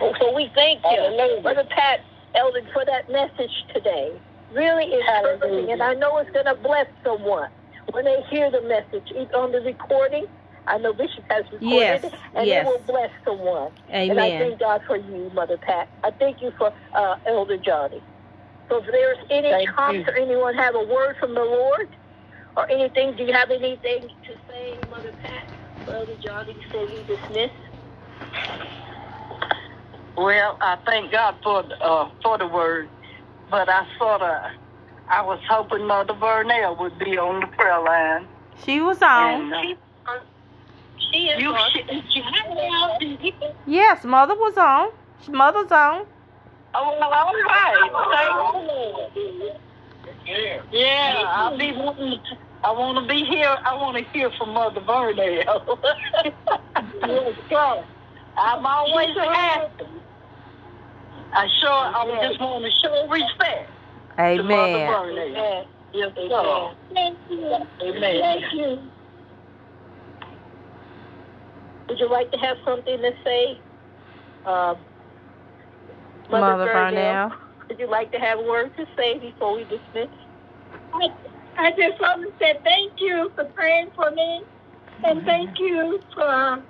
[0.00, 1.42] Oh, So we thank you, Hallelujah.
[1.42, 2.00] Brother Pat
[2.34, 4.12] Eldon, for that message today.
[4.54, 7.50] Really encouraging, and I know it's going to bless someone
[7.92, 10.26] when they hear the message either on the recording.
[10.66, 12.66] I know Bishop has recorded Yes, it, and yes.
[12.66, 13.72] it will bless someone.
[13.88, 15.88] And I thank God for you, Mother Pat.
[16.04, 18.02] I thank you for uh, Elder Johnny.
[18.68, 20.12] So if there's any Thank comments you.
[20.12, 21.88] or anyone have a word from the Lord
[22.54, 25.44] or anything, do you have anything to say, Mother Pat,
[25.86, 27.50] for Elder Johnny before we dismiss?
[30.18, 32.90] Well, I thank God for the, uh, for the word,
[33.50, 34.50] but I sort of,
[35.10, 38.28] I was hoping Mother Vernell would be on the prayer line.
[38.64, 39.52] She was on.
[39.52, 40.18] And, uh,
[41.10, 41.70] She is you, on.
[41.72, 43.34] she, she
[43.66, 44.90] Yes, mother was on.
[45.32, 46.04] Mother's on.
[46.74, 47.90] Oh, well, all right.
[50.26, 52.20] Thank Yeah, I'll be wanting.
[52.62, 53.56] I want to be here.
[53.64, 55.78] I want to hear from Mother Vernell.
[58.36, 59.84] I'm always happy.
[61.32, 61.70] I sure.
[61.70, 63.70] I just want to show respect
[64.18, 65.64] to Amen.
[65.94, 66.70] Yes, sir.
[66.92, 67.56] Thank you.
[67.82, 68.20] Amen.
[68.20, 68.78] Thank you.
[71.88, 73.60] Would you like to have something to say?
[74.44, 74.76] Um,
[76.30, 77.32] Mother Vernell.
[77.68, 80.08] Would you like to have a word to say before we dismiss?
[80.92, 81.08] I,
[81.56, 84.42] I just want to say thank you for praying for me,
[85.04, 86.62] and thank you for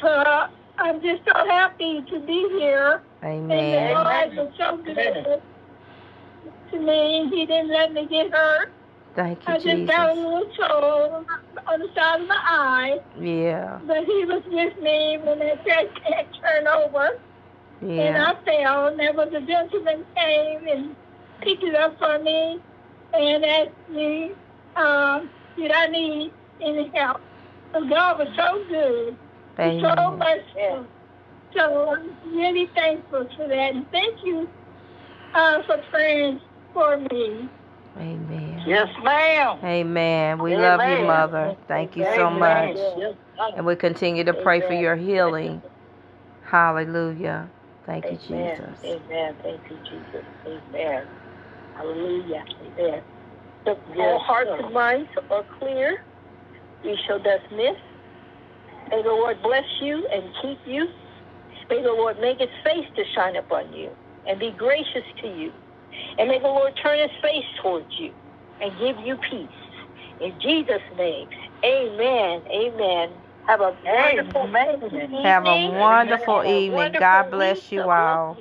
[0.00, 0.48] for.
[0.78, 3.50] I'm just so happy to be here, Amen.
[3.50, 3.94] and the Amen.
[3.94, 5.49] Lord was so good
[6.70, 7.28] to me.
[7.30, 8.70] He didn't let me get hurt.
[9.14, 11.24] Thank you, I just got a little toe
[11.66, 13.80] on the side of my eye, Yeah.
[13.84, 17.18] but He was with me when that track can't turn over.
[17.82, 20.94] And I fell, and there was a gentleman came and
[21.40, 22.60] picked it up for me
[23.14, 24.32] and asked me,
[24.76, 27.20] um, did I need any help?
[27.72, 29.16] So God was so good,
[29.56, 30.86] so much merciful.
[31.56, 33.74] So I'm really thankful for that.
[33.74, 34.48] And thank you
[35.34, 36.40] uh, for praying
[36.72, 37.48] for me.
[37.96, 38.62] Amen.
[38.66, 39.58] Yes, ma'am.
[39.64, 40.38] Amen.
[40.38, 41.56] We love you, Mother.
[41.68, 42.38] Thank you so Amen.
[42.38, 42.76] much.
[42.76, 43.14] Yes,
[43.56, 45.62] And we continue to pray for your healing.
[46.42, 47.50] Hallelujah.
[47.86, 48.78] Thank you, Jesus.
[48.84, 49.36] Amen.
[49.42, 50.24] Thank you, Jesus.
[50.46, 51.04] Amen.
[51.76, 52.44] Hallelujah.
[52.62, 53.02] Amen.
[53.66, 54.64] The all Yes, hearts sir.
[54.64, 55.98] and minds are clear.
[56.84, 57.76] We shall dismiss.
[58.90, 60.86] May the Lord bless you and keep you.
[61.70, 63.90] May the Lord make his face to shine upon you
[64.26, 65.52] and be gracious to you.
[66.18, 68.12] And may the Lord turn his face towards you
[68.60, 69.48] and give you peace.
[70.20, 71.26] In Jesus' name,
[71.64, 72.42] amen.
[72.54, 73.10] Amen.
[73.46, 74.82] Have a wonderful Amen.
[74.84, 75.22] evening.
[75.24, 76.76] Have a wonderful Have a evening.
[76.76, 78.38] wonderful God bless you all.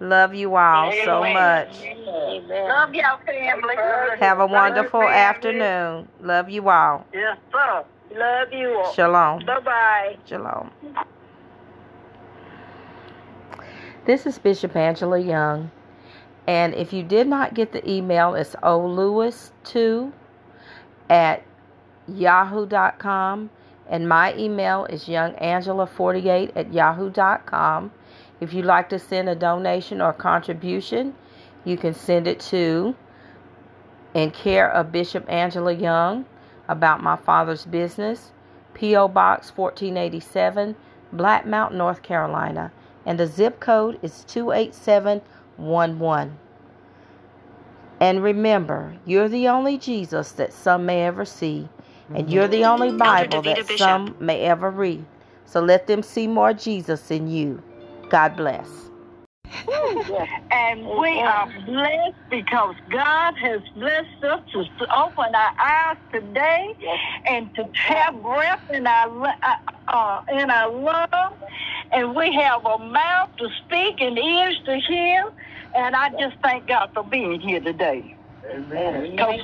[0.00, 1.68] Love you all so much.
[1.82, 2.68] Amen.
[2.68, 3.76] Love y'all, family.
[4.20, 5.14] Have a wonderful family.
[5.14, 6.08] afternoon.
[6.20, 7.06] Love you all.
[7.12, 7.84] Yes, sir.
[8.14, 8.92] Love you all.
[8.92, 9.46] Shalom.
[9.46, 10.16] Bye bye.
[10.26, 10.70] Shalom.
[14.04, 15.70] This is Bishop Angela Young.
[16.46, 20.12] And if you did not get the email, it's olewis2
[21.08, 21.42] at
[22.06, 23.50] yahoo.com.
[23.88, 27.92] And my email is youngangela48 at yahoo.com.
[28.40, 31.14] If you'd like to send a donation or contribution,
[31.64, 32.94] you can send it to
[34.12, 36.24] in care of Bishop Angela Young
[36.68, 38.32] about my father's business,
[38.74, 39.08] P.O.
[39.08, 40.76] Box 1487,
[41.12, 42.72] Black Mountain, North Carolina.
[43.06, 44.24] And the zip code is
[45.58, 46.38] 28711.
[48.00, 51.68] And remember, you're the only Jesus that some may ever see,
[52.14, 52.98] and you're the only mm-hmm.
[52.98, 53.78] Bible that Bishop.
[53.78, 55.04] some may ever read.
[55.46, 57.62] So let them see more Jesus in you.
[58.10, 58.68] God bless.
[60.50, 66.66] And we are blessed because God has blessed us to open our eyes today
[67.28, 69.32] and to have breath in our uh,
[69.88, 71.38] uh, in our lungs,
[71.92, 75.24] and we have a mouth to speak and ears to hear.
[75.76, 78.16] And I just thank God for being here today.
[79.16, 79.40] Because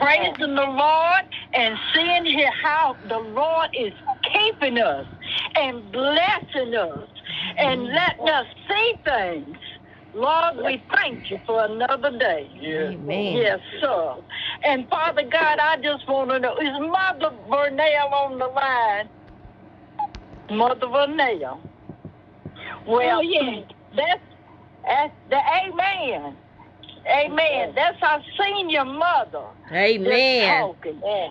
[0.00, 2.26] praising the Lord and seeing
[2.62, 3.92] how the Lord is
[4.32, 5.06] keeping us
[5.56, 7.08] and blessing us
[7.58, 9.56] and letting us see things.
[10.14, 12.50] Lord, we thank you for another day.
[12.62, 13.36] Amen.
[13.36, 14.16] Yes, sir.
[14.64, 19.08] And Father God, I just want to know, is Mother Vernell on the line?
[20.50, 21.60] Mother Vernell.
[21.64, 23.62] Oh, well, Oh, yeah.
[23.96, 24.22] that's,
[24.86, 26.36] that's the amen.
[27.10, 27.72] Amen.
[27.74, 29.46] That's our senior mother.
[29.72, 30.74] Amen.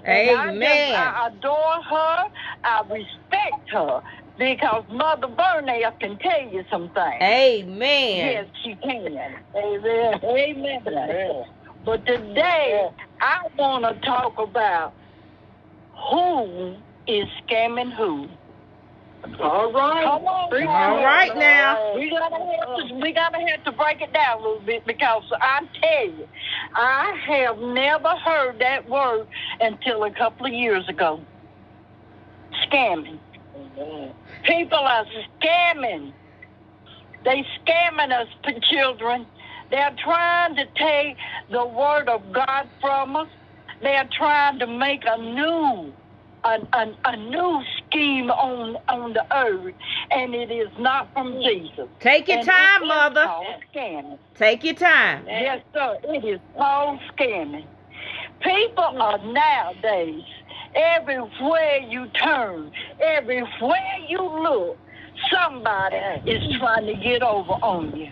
[0.06, 0.66] And I, just,
[0.98, 2.24] I adore her.
[2.64, 4.02] I respect her
[4.42, 7.22] because Mother Vernell can tell you some things.
[7.22, 8.18] Amen.
[8.18, 9.16] Yes, she can.
[9.56, 10.20] Amen.
[10.24, 11.44] Amen.
[11.86, 12.90] But today,
[13.22, 14.96] I want to talk about
[16.10, 16.76] who
[17.08, 18.30] is scamming who.
[19.40, 20.06] All right.
[20.06, 20.68] Come on.
[20.68, 21.94] All right now.
[21.96, 25.24] We gotta have to, we gotta have to break it down a little bit because
[25.40, 26.28] I tell you,
[26.76, 29.28] I have never heard that word
[29.60, 31.24] until a couple of years ago.
[32.68, 33.20] Scamming.
[34.44, 35.06] People are
[35.42, 36.14] scamming.
[37.24, 38.28] They scamming us,
[38.70, 39.26] children.
[39.70, 41.18] They're trying to take
[41.50, 43.30] the word of God from us.
[43.82, 45.94] They're trying to make a new,
[46.44, 49.74] a, a, a new scheme on on the earth,
[50.12, 51.88] and it is not from Jesus.
[52.00, 53.28] Take your And time, mother.
[53.74, 54.20] Scamming.
[54.36, 55.26] Take your time.
[55.28, 55.98] Yes, sir.
[56.04, 57.66] It is called scamming.
[58.42, 60.24] People are nowadays,
[60.76, 64.78] everywhere you turn, everywhere you look,
[65.32, 68.12] somebody is trying to get over on you.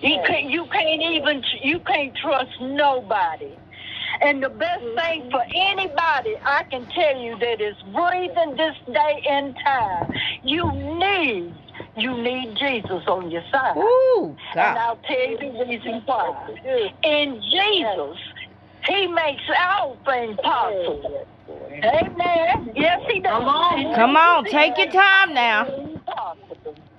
[0.00, 3.52] You can't, you can't even, you can't trust nobody.
[4.20, 4.98] And the best mm-hmm.
[4.98, 10.70] thing for anybody I can tell you that is breathing this day and time, you
[10.72, 11.54] need,
[11.96, 13.76] you need Jesus on your side.
[13.76, 16.54] Ooh, And I'll tell you the reason why.
[17.02, 18.18] In Jesus,
[18.88, 21.26] He makes all things possible.
[21.84, 22.72] Amen.
[22.74, 23.30] Yes, He does.
[23.32, 25.66] Come on, Come on take your time now.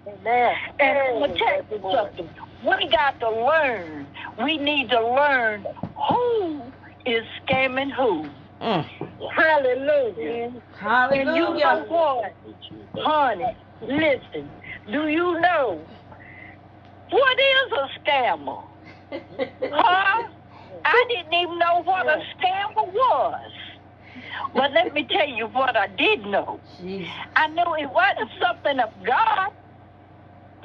[0.07, 0.55] Amen.
[0.79, 2.29] And I'm tell you something.
[2.63, 4.07] We got to learn.
[4.43, 5.65] We need to learn
[6.09, 6.61] who
[7.05, 8.29] is scamming who.
[8.61, 8.85] Mm.
[9.33, 10.43] Hallelujah.
[10.43, 11.85] And you know Hallelujah.
[11.87, 12.33] what,
[12.97, 13.57] honey?
[13.81, 14.49] Listen.
[14.91, 15.81] Do you know
[17.09, 18.63] what is a scammer?
[19.71, 20.27] Huh?
[20.85, 23.51] I didn't even know what a scammer was.
[24.53, 26.59] But let me tell you what I did know.
[26.79, 27.11] Jesus.
[27.35, 29.51] I knew it wasn't something of God.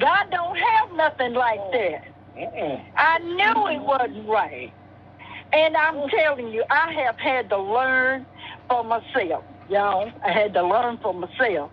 [0.01, 2.03] God don't have nothing like that.
[2.97, 4.73] I knew it wasn't right.
[5.53, 8.27] And I'm telling you, I have had to learn
[8.69, 9.45] for myself.
[9.69, 11.71] Y'all, I had to learn for myself.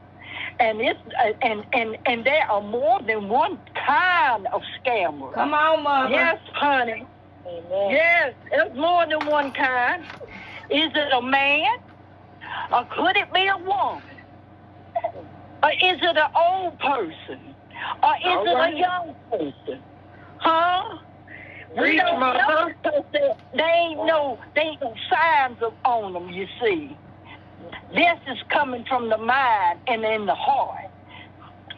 [0.60, 5.34] And it's uh, and and and there are more than one kind of scammer.
[5.34, 6.14] Come on, mother.
[6.14, 7.06] Yes, honey.
[7.46, 10.04] Yes, there's more than one kind.
[10.70, 11.68] Is it a man?
[12.72, 14.04] Or could it be a woman?
[15.64, 17.56] Or is it an old person?
[18.04, 19.80] Or is it a young person?
[20.38, 20.98] Huh?
[21.72, 22.76] We Preach, don't know mother.
[22.84, 26.98] because they, they ain't no they ain't no signs of on them, you see.
[27.94, 30.86] This is coming from the mind and in the heart.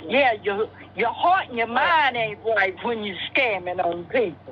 [0.08, 4.43] Yeah, your your heart and your mind ain't right when you're scamming on people.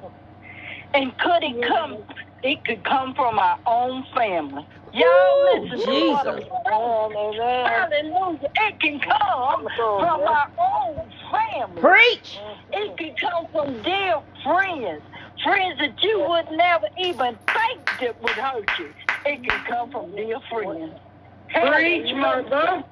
[0.93, 2.04] And could it come?
[2.43, 4.65] It could come from our own family.
[4.93, 6.41] Y'all Ooh, listen to what I'm
[7.65, 8.49] Hallelujah.
[8.56, 11.82] It can come from our own family.
[11.82, 12.39] Preach.
[12.73, 15.01] It can come from dear friends,
[15.43, 18.89] friends that you would never even think that would hurt you.
[19.25, 20.99] It can come from dear friends.
[21.54, 22.84] Preach, mother.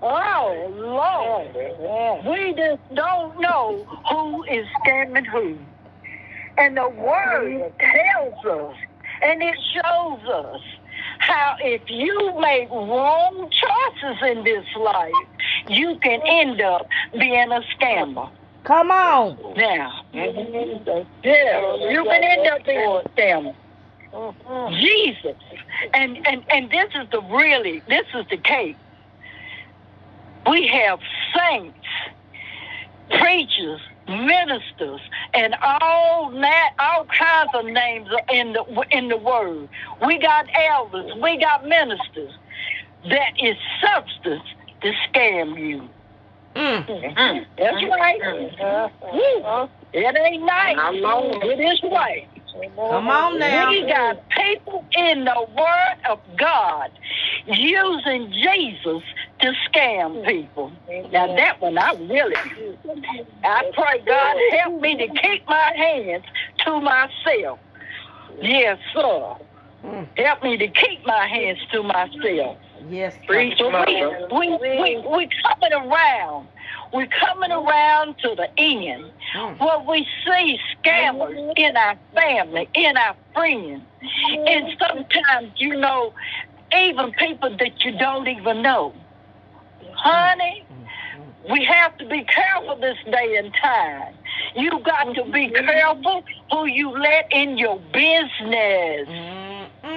[0.00, 2.24] Oh, Lord.
[2.26, 5.58] We just don't know who is scamming who.
[6.58, 8.76] And the word tells us,
[9.22, 10.60] and it shows us,
[11.20, 15.12] how if you make wrong choices in this life,
[15.68, 18.30] you can end up being a scammer.
[18.64, 19.38] Come on.
[19.56, 20.30] Now, yeah,
[21.22, 23.54] you can end up being a scammer.
[24.80, 25.36] Jesus,
[25.94, 28.76] and and and this is the really this is the case.
[30.50, 30.98] We have
[31.36, 31.76] saints,
[33.20, 35.00] preachers, ministers,
[35.34, 39.68] and all that all kinds of names in the in the word.
[40.06, 42.32] We got elders, we got ministers.
[43.08, 44.42] That is substance
[44.82, 45.88] to scam you.
[46.56, 46.86] Mm.
[47.14, 48.20] Mm, That's right.
[49.12, 49.68] Woo.
[49.92, 50.76] It ain't nice.
[51.42, 52.26] It is right.
[52.76, 53.70] Come on now.
[53.70, 56.90] We got people in the Word of God
[57.46, 59.02] using Jesus
[59.40, 60.72] to scam people.
[61.12, 62.34] Now that one, I really,
[63.44, 66.24] I pray God help me to keep my hands
[66.64, 67.58] to myself.
[68.40, 69.36] Yes, sir.
[69.84, 70.06] Mm.
[70.16, 72.58] Help me to keep my hands to myself.
[72.88, 73.14] Yes.
[73.26, 73.68] Preach, we,
[74.32, 76.48] we, we, we coming around.
[76.92, 79.58] We're coming around to the end Mm.
[79.60, 83.82] where we see scammers in our family, in our friends,
[84.46, 86.12] and sometimes, you know,
[86.74, 88.94] even people that you don't even know.
[89.94, 90.64] Honey,
[91.50, 94.14] we have to be careful this day and time.
[94.54, 99.08] You got to be careful who you let in your business.
[99.08, 99.37] Mm,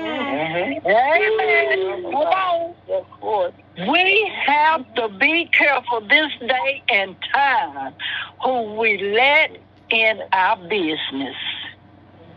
[0.02, 0.82] mm.
[0.84, 0.86] Mhm.
[0.86, 2.04] Amen.
[2.04, 2.76] Come on.
[2.90, 3.54] Of course.
[3.88, 7.94] We have to be careful this day and time
[8.44, 9.52] who we let
[9.90, 11.36] in our business.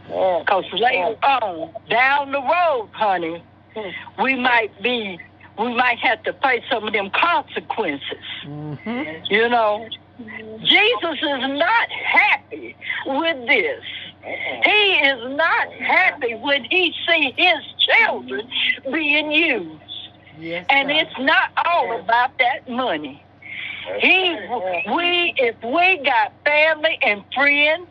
[0.07, 3.43] Because later on, down the road, honey,
[4.23, 5.19] we might be,
[5.59, 8.25] we might have to face some of them consequences.
[8.45, 9.31] Mhm.
[9.31, 9.89] You know,
[10.63, 13.83] Jesus is not happy with this.
[14.25, 18.49] He is not happy when he see his children
[18.91, 19.83] being used.
[20.39, 20.67] Yes.
[20.71, 23.23] And it's not all about that money.
[24.01, 24.37] He,
[24.95, 27.87] we, if we got family and friends,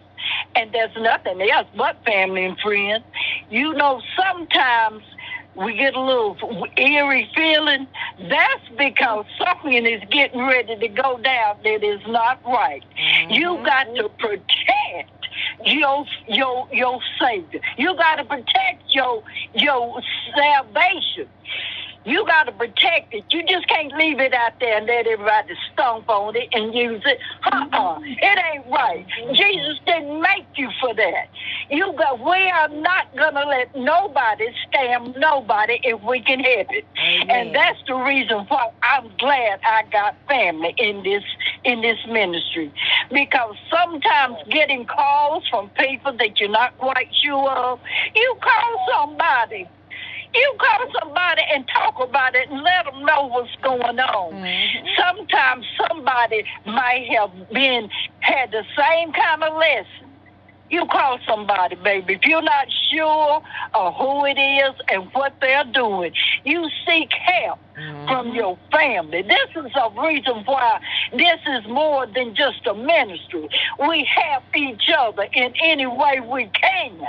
[0.56, 3.04] and there's nothing else but family and friends,
[3.50, 5.04] you know, sometimes
[5.56, 6.38] we get a little
[6.78, 7.88] eerie feeling.
[8.20, 12.84] That's because something is getting ready to go down that is not right.
[13.30, 13.66] You Mhm.
[13.66, 15.12] got to protect
[15.66, 17.62] your your your savior.
[17.78, 19.24] You got to protect your
[19.54, 20.02] your
[20.36, 21.30] salvation.
[22.06, 23.26] You got to protect it.
[23.32, 27.02] You just can't leave it out there and let everybody stomp on it and use
[27.06, 27.20] it.
[27.52, 28.00] Uh-uh.
[28.02, 29.06] It ain't right.
[29.34, 31.28] Jesus didn't make you for that.
[31.70, 32.20] You got.
[32.20, 36.86] We are not gonna let nobody scam nobody if we can help it.
[37.00, 37.30] Amen.
[37.30, 41.24] And that's the reason why I'm glad I got family in this
[41.64, 42.74] in this ministry.
[43.12, 47.80] Because sometimes getting calls from people that you're not quite sure of,
[48.16, 49.68] you call somebody.
[50.34, 54.34] You call somebody and talk about it and let them know what's going on.
[54.34, 54.96] Mhm.
[54.98, 57.90] Sometimes somebody might have been
[58.22, 60.10] had the same kind of lesson.
[60.70, 62.16] You call somebody, baby.
[62.16, 63.42] If you're not sure
[63.76, 66.14] of who it is and what they're doing,
[66.46, 67.60] you seek help
[68.08, 68.36] from Mhm.
[68.36, 69.22] your family.
[69.22, 70.80] This is a reason why
[71.12, 73.50] this is more than just a ministry.
[73.78, 77.08] We help each other in any way we can.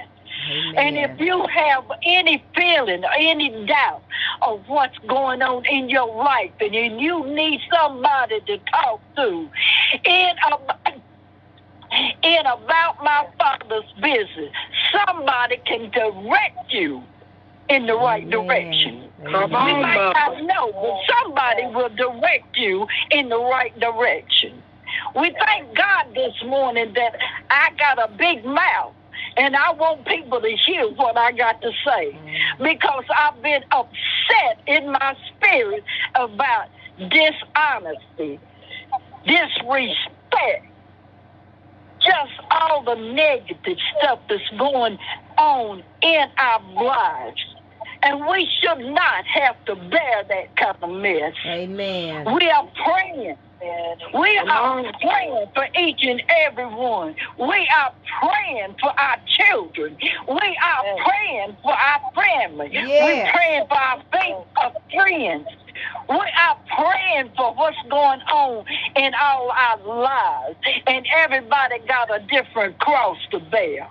[0.76, 4.02] And if you have any feeling or any doubt
[4.42, 9.48] of what's going on in your life and you need somebody to talk to
[10.04, 11.02] in about,
[12.22, 14.52] in about my father's business,
[14.92, 17.02] somebody can direct you
[17.68, 18.30] in the right Amen.
[18.30, 19.10] direction.
[19.30, 24.62] Come on, might not know, but somebody will direct you in the right direction.
[25.16, 27.12] We thank God this morning that
[27.50, 28.94] I got a big mouth
[29.36, 32.18] and I want people to hear what I got to say
[32.58, 36.68] because I've been upset in my spirit about
[36.98, 38.38] dishonesty,
[39.26, 40.66] disrespect,
[42.00, 44.98] just all the negative stuff that's going
[45.38, 47.40] on in our lives.
[48.02, 51.32] And we should not have to bear that kind of mess.
[51.46, 52.26] Amen.
[52.34, 53.36] We are praying.
[54.14, 57.14] We are praying for each and every one.
[57.38, 59.96] We are praying for our children.
[60.28, 62.70] We are praying for our family.
[62.72, 63.02] Yes.
[63.02, 65.46] We're praying for our faith of friends.
[66.08, 68.64] We are praying for what's going on
[68.96, 70.56] in all our lives.
[70.86, 73.88] And everybody got a different cross to bear.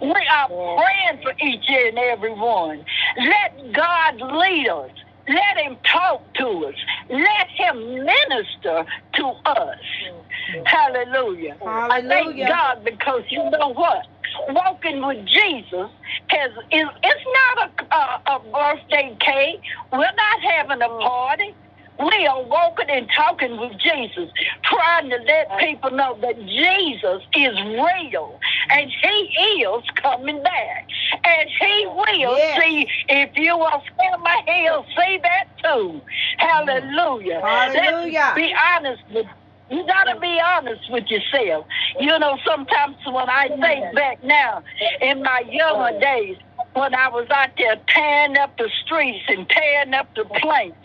[0.00, 2.84] We are praying for each and every one.
[3.18, 4.90] Let God lead us.
[5.28, 6.74] Let him talk to us.
[7.08, 8.84] Let him minister
[9.16, 9.76] to us.
[10.04, 10.64] Mm-hmm.
[10.66, 11.56] Hallelujah.
[11.64, 14.02] I thank God because you know what?
[14.50, 15.90] Walking with Jesus
[16.28, 17.24] has is it's
[17.56, 19.60] not a, a a birthday cake.
[19.92, 21.56] We're not having a party.
[21.98, 24.30] We are walking and talking with Jesus,
[24.64, 28.38] trying to let people know that Jesus is real
[28.72, 30.86] and He is coming back.
[31.24, 32.60] And He will Yes.
[32.60, 36.02] see, if you will stand my He'll see that too.
[36.38, 37.40] Hallelujah.
[37.42, 38.20] Hallelujah.
[38.20, 39.26] Let's be honest with
[39.70, 41.66] you gotta be honest with yourself.
[41.98, 44.62] You know, sometimes when I think back now,
[45.00, 46.36] in my younger days,
[46.74, 50.83] when I was out there tearing up the streets and tearing up the planks,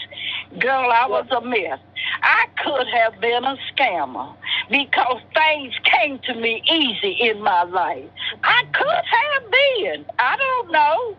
[0.58, 1.80] girl, I was a mess.
[2.24, 4.34] I could have been a scammer
[4.70, 8.10] because things came to me easy in my life.
[8.44, 10.06] I could have been.
[10.18, 11.18] I don't know.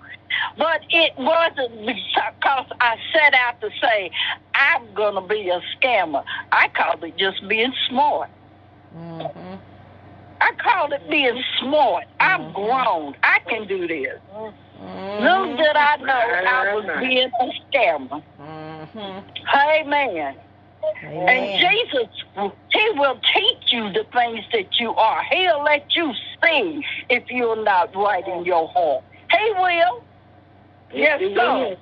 [0.56, 4.10] But it wasn't because I set out to say,
[4.54, 6.24] I'm going to be a scammer.
[6.52, 8.30] I called it just being smart.
[8.96, 9.56] Mm-hmm.
[10.40, 12.04] I called it being smart.
[12.20, 12.54] I'm Mhm.
[12.54, 13.16] grown.
[13.22, 14.18] I can do this.
[14.34, 15.22] Mm-hmm.
[15.22, 18.22] Little did I know I was being a scammer.
[18.94, 19.86] Mm-hmm.
[19.86, 20.36] Amen.
[21.28, 22.08] And Jesus,
[22.72, 25.22] He will teach you the things that you are.
[25.30, 26.12] He'll let you
[26.44, 29.04] see if you're not right in your heart.
[29.30, 30.04] He will.
[30.92, 31.76] Yes, sir.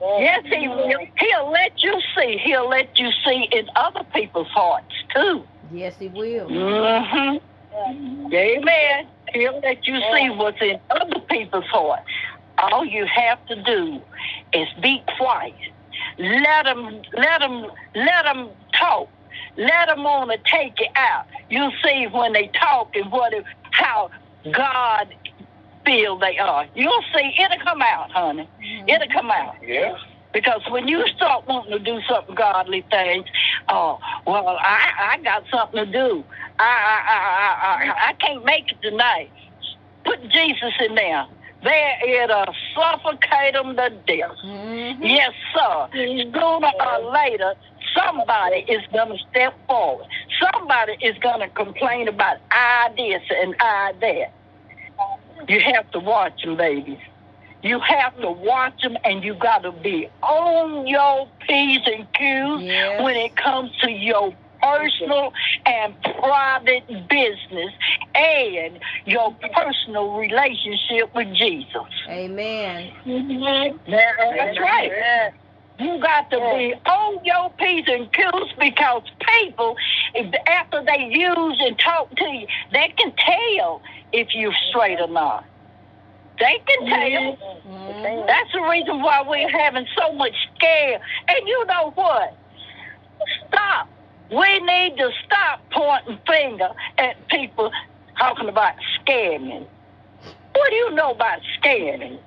[0.00, 0.98] Yes, He will.
[1.18, 2.38] He'll let you see.
[2.44, 5.44] He'll let you see in other people's hearts, too.
[5.70, 6.48] Yes, he will.
[6.48, 7.36] hmm
[8.34, 9.08] Amen.
[9.32, 12.04] He'll let you see what's in other people's hearts.
[12.58, 14.00] All you have to do
[14.52, 15.54] is be quiet.
[16.18, 19.08] Let them, let them, let them talk.
[19.56, 21.26] Let them want to take it out.
[21.50, 24.10] You'll see when they talk and what, it, how
[24.52, 25.14] God
[25.84, 26.66] feel they are.
[26.74, 28.48] You'll see it'll come out, honey.
[28.62, 28.88] Mm-hmm.
[28.88, 29.54] It'll come out.
[29.62, 29.96] Yeah.
[30.32, 33.26] Because when you start wanting to do something godly things,
[33.68, 36.24] oh well, I I got something to do.
[36.58, 39.30] I I I I, I can't make it tonight.
[40.04, 41.26] Put Jesus in there.
[41.62, 44.30] There it'll suffocate them to death.
[44.44, 45.02] Mm-hmm.
[45.02, 45.88] Yes, sir.
[45.92, 47.54] Sooner or later,
[47.96, 50.06] somebody is gonna step forward.
[50.40, 54.32] Somebody is gonna complain about I this and I that.
[55.48, 56.98] You have to watch them, babies.
[57.62, 62.62] You have to watch them, and you got to be on your P's and Q's
[62.62, 63.02] Yes.
[63.02, 65.32] when it comes to your personal
[65.66, 67.72] and private business
[68.14, 71.90] and your personal relationship with Jesus.
[72.08, 72.92] Amen.
[73.86, 75.32] That's right.
[75.78, 79.76] You got to be on your P's and Q's because people,
[80.14, 83.82] if- after they use and talk to you, they can tell
[84.12, 85.44] if you're straight or not.
[86.38, 87.36] They can tell.
[87.66, 88.26] Mhm.
[88.26, 91.00] That's the reason why we're having so much scare.
[91.28, 92.34] And you know what?
[93.48, 93.88] Stop.
[94.32, 97.70] We need to stop pointing finger at people
[98.18, 99.66] talking about scamming.
[100.54, 102.18] What do you know about scamming?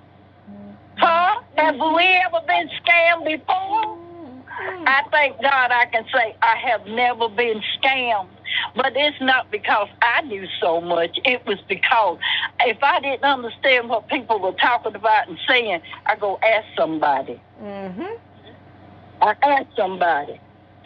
[0.98, 1.42] Huh?
[1.58, 3.98] Have we ever been scammed before?
[4.88, 8.30] I thank God I can say I have never been scammed.
[8.76, 11.18] But it's not because I knew so much.
[11.26, 12.20] It was because
[12.62, 17.42] if I didn't understand what people were talking about and saying, I go ask somebody.
[17.62, 18.16] Mm-hmm.
[19.22, 20.40] I ask somebody.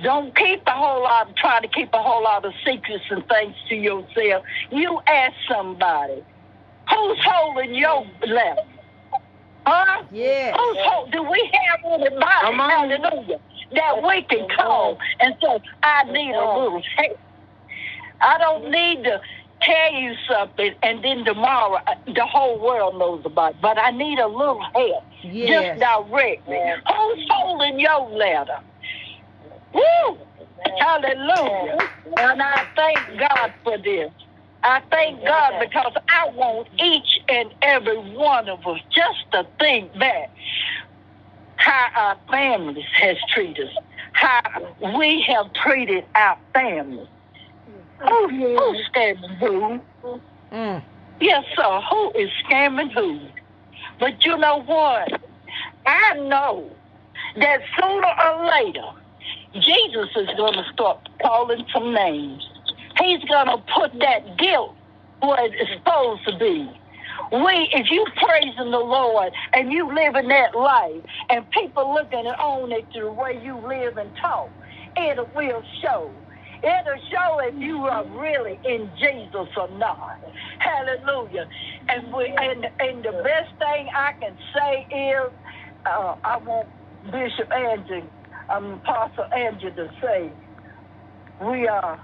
[0.03, 3.55] Don't keep a whole lot, try to keep a whole lot of secrets and things
[3.67, 4.45] to yourself.
[4.71, 6.23] You ask somebody.
[6.89, 8.61] Who's holding your left?
[9.65, 10.03] Huh?
[10.11, 10.55] Yeah.
[10.57, 12.69] Who's hold, do we have anybody, Come on.
[12.89, 13.39] hallelujah,
[13.75, 17.19] that we can call and say, I need a little help.
[18.21, 19.21] I don't need to
[19.61, 23.91] tell you something and then tomorrow uh, the whole world knows about it, but I
[23.91, 25.03] need a little help.
[25.23, 25.77] Yes.
[25.77, 26.73] Just direct me.
[26.87, 28.59] Who's holding your letter?
[29.74, 30.17] Woo!
[30.80, 31.78] Hallelujah.
[32.17, 34.11] And I thank God for this.
[34.63, 39.97] I thank God because I want each and every one of us just to think
[39.97, 40.30] back
[41.57, 43.74] how our families has treated us,
[44.13, 44.41] how
[44.97, 47.07] we have treated our families.
[47.99, 50.22] Who, who's scamming who?
[50.51, 50.84] Mm.
[51.20, 51.82] Yes, sir.
[51.89, 53.20] Who is scamming who?
[53.99, 55.22] But you know what?
[55.86, 56.72] I know
[57.38, 58.88] that sooner or later,
[59.53, 62.43] Jesus is going to start calling some names.
[62.99, 64.75] He's going to put that guilt
[65.21, 66.69] where it's supposed to be.
[67.31, 72.71] We, if you praising the Lord and you living that life, and people looking on
[72.73, 74.51] at you the way you live and talk,
[74.97, 76.13] it will show.
[76.63, 80.19] It'll show if you are really in Jesus or not.
[80.59, 81.47] Hallelujah.
[81.89, 85.31] And we and and the best thing I can say is,
[85.85, 86.69] uh, I want
[87.05, 88.09] Bishop Andrew,
[88.51, 90.31] um, Apostle Andrew to say,
[91.41, 92.01] we are.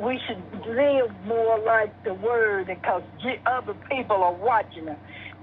[0.00, 3.02] We should live more like the Word because
[3.46, 4.98] other people are watching us,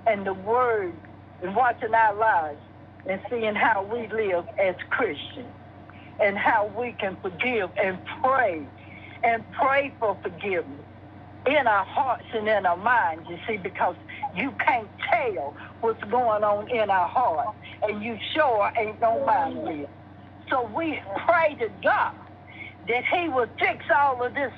[0.08, 0.96] and the Word
[1.42, 2.62] is watching our lives
[3.08, 5.54] and seeing how we live as Christians
[6.20, 8.68] and how we can forgive and pray
[9.24, 10.86] and pray for forgiveness
[11.48, 13.96] in our hearts and in our minds, you see, because
[14.36, 17.48] you can't tell what's going on in our heart,
[17.84, 19.90] and you sure ain't no mind with.
[20.52, 22.14] So we pray to God
[22.88, 24.54] that He will fix all of this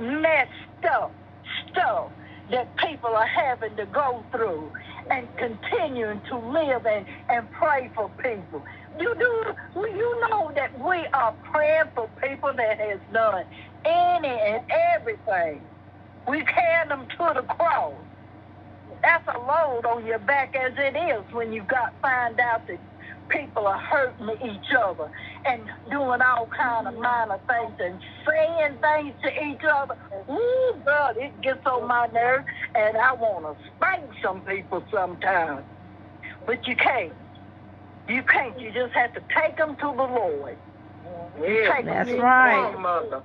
[0.00, 0.50] messed
[0.92, 1.16] up
[1.70, 2.12] stuff
[2.50, 4.72] that people are having to go through
[5.10, 8.64] and continuing to live and, and pray for people.
[8.98, 13.44] You do you know that we are praying for people that has done
[13.86, 14.62] any and
[14.98, 15.62] everything.
[16.28, 18.06] We carry them to the cross.
[19.02, 22.80] That's a load on your back as it is when you got find out that
[23.28, 25.10] people are hurting each other
[25.44, 29.94] and doing all kind of minor things and saying things to each other.
[30.30, 35.64] Ooh, God, it gets on my nerves, and I want to spank some people sometimes.
[36.46, 37.12] But you can't.
[38.08, 38.58] You can't.
[38.60, 40.56] You just have to take them to the Lord.
[41.40, 42.72] Yeah, That's to right.
[42.72, 43.22] the Mother.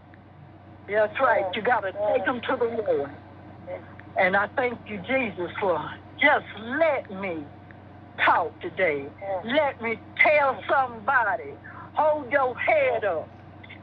[0.88, 1.46] That's right.
[1.56, 3.12] You got to take them to the Lord.
[4.20, 5.80] And I thank you, Jesus, for
[6.20, 7.46] just let me
[8.26, 9.08] talk today.
[9.46, 9.56] Mm.
[9.56, 11.54] Let me tell somebody,
[11.94, 13.30] hold your head up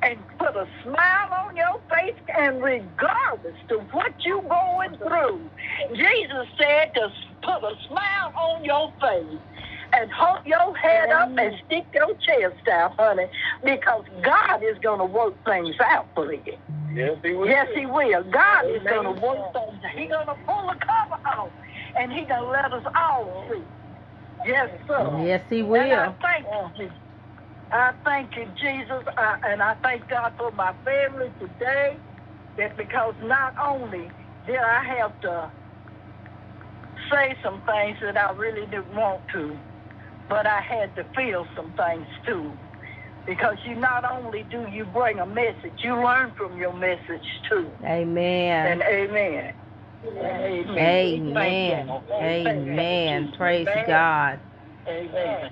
[0.03, 5.51] and put a smile on your face and regardless of what you going through,
[5.95, 7.09] Jesus said to
[7.43, 9.41] put a smile on your face
[9.93, 13.27] and hold your head up and stick your chest out, honey,
[13.65, 16.43] because God is going to work things out for you.
[16.93, 17.47] Yes, he will.
[17.47, 18.23] Yes, he will.
[18.25, 19.81] God is going to work things.
[19.85, 19.91] out.
[19.97, 21.51] He's going to pull the cover off,
[21.99, 23.63] and He's going to let us all see.
[24.45, 25.23] Yes, sir.
[25.25, 26.17] Yes, he And I will.
[26.23, 26.47] thank
[26.79, 26.91] you,
[27.71, 31.99] I thank you, Jesus, I, and I thank God for my family today.
[32.57, 34.11] That because not only
[34.47, 35.53] did I have to
[37.13, 39.57] say some things that I really didn't want to,
[40.29, 42.53] but I had to feel some things too.
[43.27, 47.71] Because you not only do you bring a message, you learn from your message too.
[47.85, 48.67] Amen.
[48.67, 49.53] And amen.
[50.07, 50.79] Amen.
[50.79, 52.03] Amen.
[52.09, 52.73] Thank you.
[52.73, 53.33] Amen.
[53.37, 53.85] Praise Amen.
[53.87, 54.41] God.
[54.89, 55.51] Amen.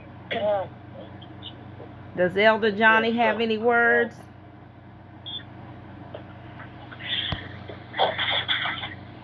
[2.16, 4.14] Does Elder Johnny have any words?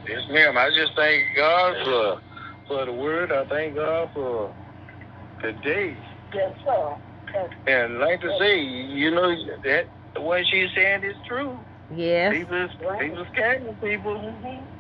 [0.09, 0.59] Yes, ma'am.
[0.59, 2.21] I just thank God for
[2.69, 3.33] for the word.
[3.33, 4.55] I thank God for
[5.41, 5.97] today.
[6.35, 6.97] Yes, sir.
[7.67, 11.59] And like to say, you know that what she's saying is true.
[11.95, 12.35] Yes.
[12.35, 12.69] People,
[13.01, 14.72] people scamming people, mm-hmm.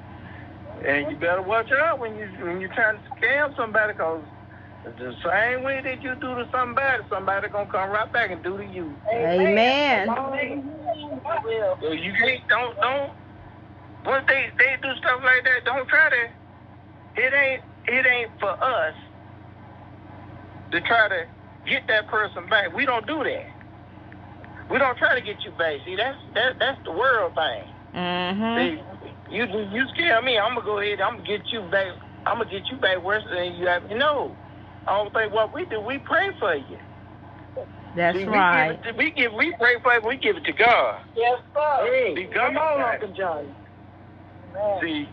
[0.85, 4.23] And you better watch out when you when you're trying to scam somebody, cause
[4.85, 8.57] the same way that you do to somebody, somebody gonna come right back and do
[8.57, 8.95] to you.
[9.13, 10.09] Amen.
[10.09, 13.13] So you can't don't don't
[14.05, 16.31] once they they do stuff like that, don't try to.
[17.21, 18.95] It ain't it ain't for us
[20.73, 21.27] to try to
[21.67, 22.75] get that person back.
[22.75, 23.47] We don't do that.
[24.71, 25.81] We don't try to get you back.
[25.85, 27.65] See, that's that that's the world thing.
[27.95, 28.59] Mm-hmm.
[28.59, 28.83] See,
[29.33, 31.01] you you scare me, I'm gonna go ahead.
[31.01, 31.89] I'm gonna get you back.
[32.27, 33.91] I'm gonna get you back worse than you have.
[33.91, 34.37] You know,
[34.87, 35.81] I don't think what we do.
[35.81, 36.79] We pray for you.
[37.97, 38.71] That's See, right.
[38.71, 40.01] We give, to, we give we pray for you.
[40.07, 41.01] We give it to God.
[41.17, 42.15] Yes, sir.
[42.17, 43.17] See, Come on, Uncle it.
[43.17, 43.49] Johnny.
[44.81, 45.09] See,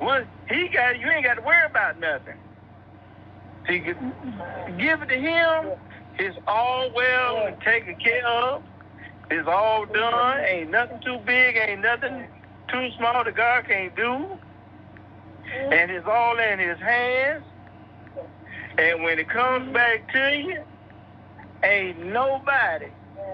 [0.00, 2.34] once he got you ain't got to worry about nothing.
[3.68, 5.72] See, give it to him.
[6.18, 8.62] It's all well and taken care of.
[9.30, 10.40] It's all done.
[10.44, 11.56] Ain't nothing too big.
[11.56, 12.26] Ain't nothing
[12.70, 14.26] too small that God can't do.
[15.72, 17.44] And it's all in His hands.
[18.78, 20.62] And when it comes back to you,
[21.64, 22.86] ain't nobody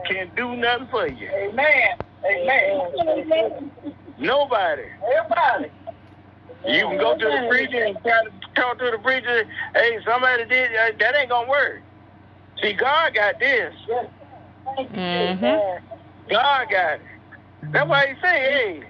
[0.09, 1.29] can do nothing for you.
[1.29, 1.91] Amen.
[2.25, 3.73] Amen.
[4.19, 4.83] Nobody.
[5.15, 5.71] Everybody.
[6.67, 8.31] You can go to the preacher and try to
[8.61, 9.45] talk to the preacher.
[9.75, 11.15] Hey, somebody did uh, that.
[11.15, 11.83] Ain't gonna work.
[12.63, 13.75] See, God got this.
[13.89, 14.07] Yes.
[14.77, 14.97] Thank you.
[14.97, 15.81] Mhm.
[16.31, 17.07] God got it.
[17.73, 18.83] That's why He say, hey,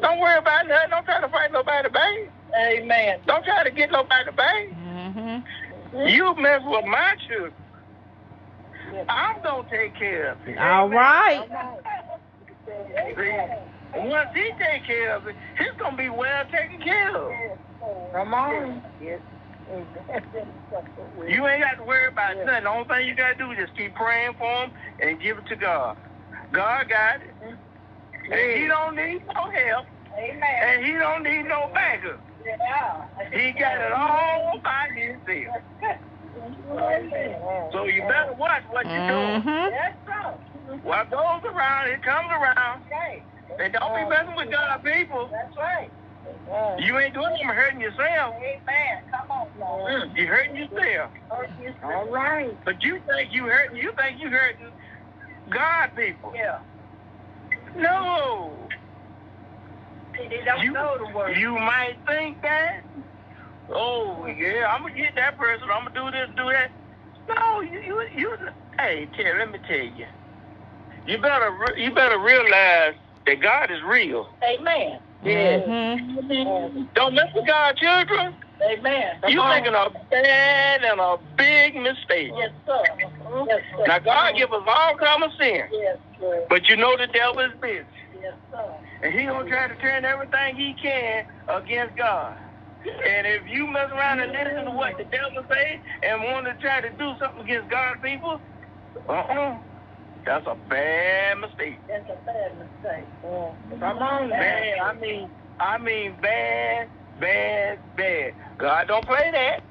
[0.00, 0.90] don't worry about nothing.
[0.90, 2.14] Don't try to fight nobody back.
[2.58, 3.20] Amen.
[3.26, 4.66] Don't try to get nobody back.
[4.74, 6.06] Mm-hmm.
[6.08, 7.52] You mess with my children.
[9.08, 10.58] I'm gonna take care of it.
[10.58, 11.46] All right.
[13.94, 17.32] And once He take care of it, he's gonna be well taken care of.
[18.12, 18.82] Come on.
[19.02, 19.20] Yes.
[21.28, 22.64] You ain't got to worry about nothing.
[22.64, 25.38] The only thing you got to do is just keep praying for him and give
[25.38, 25.96] it to God.
[26.52, 27.56] God got it.
[28.30, 29.86] And he don't need no help.
[30.18, 30.42] Amen.
[30.64, 32.20] And he don't need no backup.
[32.44, 33.06] Yeah.
[33.32, 35.56] He got it all by himself.
[37.72, 39.42] So you better watch what you're doing.
[39.42, 39.72] Mm-hmm.
[39.72, 40.78] Yes, sir.
[40.82, 42.82] What goes around, it comes around.
[42.86, 43.24] Okay.
[43.58, 45.30] And don't be messing with God people.
[45.32, 45.90] That's right.
[46.78, 48.34] You ain't doing nothing hurting yourself.
[48.36, 49.02] Amen.
[49.10, 49.92] Come on, Lord.
[49.92, 51.10] Mm, You hurting yourself.
[51.82, 52.56] All right.
[52.64, 54.72] But you think you hurting, you think you hurting
[55.50, 56.32] God people.
[56.34, 56.58] Yeah.
[57.76, 58.68] No.
[60.18, 61.38] They don't You, know the word.
[61.38, 62.82] you might think that.
[63.68, 65.68] Oh yeah, I'm gonna get that person.
[65.72, 66.70] I'm gonna do this, do that.
[67.28, 68.36] No, you, you, you.
[68.78, 70.06] Hey, Terry, let me tell you.
[71.06, 72.94] You better, re- you better realize
[73.26, 74.28] that God is real.
[74.44, 75.00] Amen.
[75.22, 75.62] Yes.
[75.66, 76.88] Mhm.
[76.94, 78.34] Don't mess with God's children.
[78.62, 79.12] Amen.
[79.28, 82.32] You're making a bad and a big mistake.
[82.36, 82.82] Yes, sir.
[83.48, 83.84] Yes, sir.
[83.86, 86.44] Now, God give us all common sin, Yes, sir.
[86.48, 87.84] but you know the devil is busy.
[88.20, 88.74] Yes, sir.
[89.02, 92.36] And he gonna try to turn everything he can against God.
[93.08, 96.54] And if you mess around and listen to what the devil say and want to
[96.60, 98.40] try to do something against God's people,
[99.08, 99.58] uh-uh,
[100.26, 101.78] that's a bad mistake.
[101.88, 103.06] That's a bad mistake.
[103.22, 104.78] Come on, bad.
[104.84, 106.88] I mean, I mean bad,
[107.20, 108.34] bad, bad.
[108.58, 109.62] God don't play that,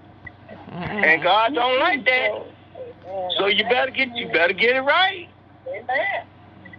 [0.50, 1.04] mm-hmm.
[1.04, 2.32] and God don't like that.
[2.32, 3.30] Mm-hmm.
[3.38, 5.28] So you better get you better get it right
[5.68, 6.26] Amen.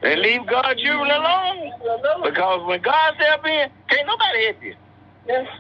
[0.03, 1.83] and leave God's children mm-hmm.
[1.83, 2.23] alone.
[2.25, 4.75] Because when God step in, can't nobody help you.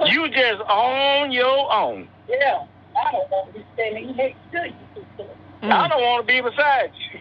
[0.06, 2.08] You just on your own.
[2.28, 2.64] Yeah.
[2.96, 5.26] I don't want to be standing next to you.
[5.62, 7.20] I don't want to be beside you.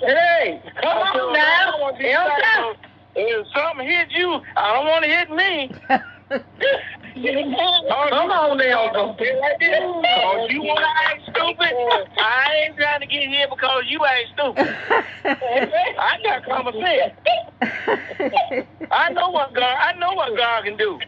[0.06, 1.80] hey, come on now.
[1.80, 2.76] Want to be Help beside out.
[3.16, 5.72] If something hit you, I don't want to hit me.
[6.30, 6.44] Come
[8.30, 9.80] on now, don't be like this.
[9.80, 11.74] Cause you want to act stupid.
[12.18, 14.76] I ain't trying to get here because you ain't stupid.
[15.98, 17.14] I got common sense.
[18.92, 19.76] I know what God.
[19.80, 20.98] I know what God can do.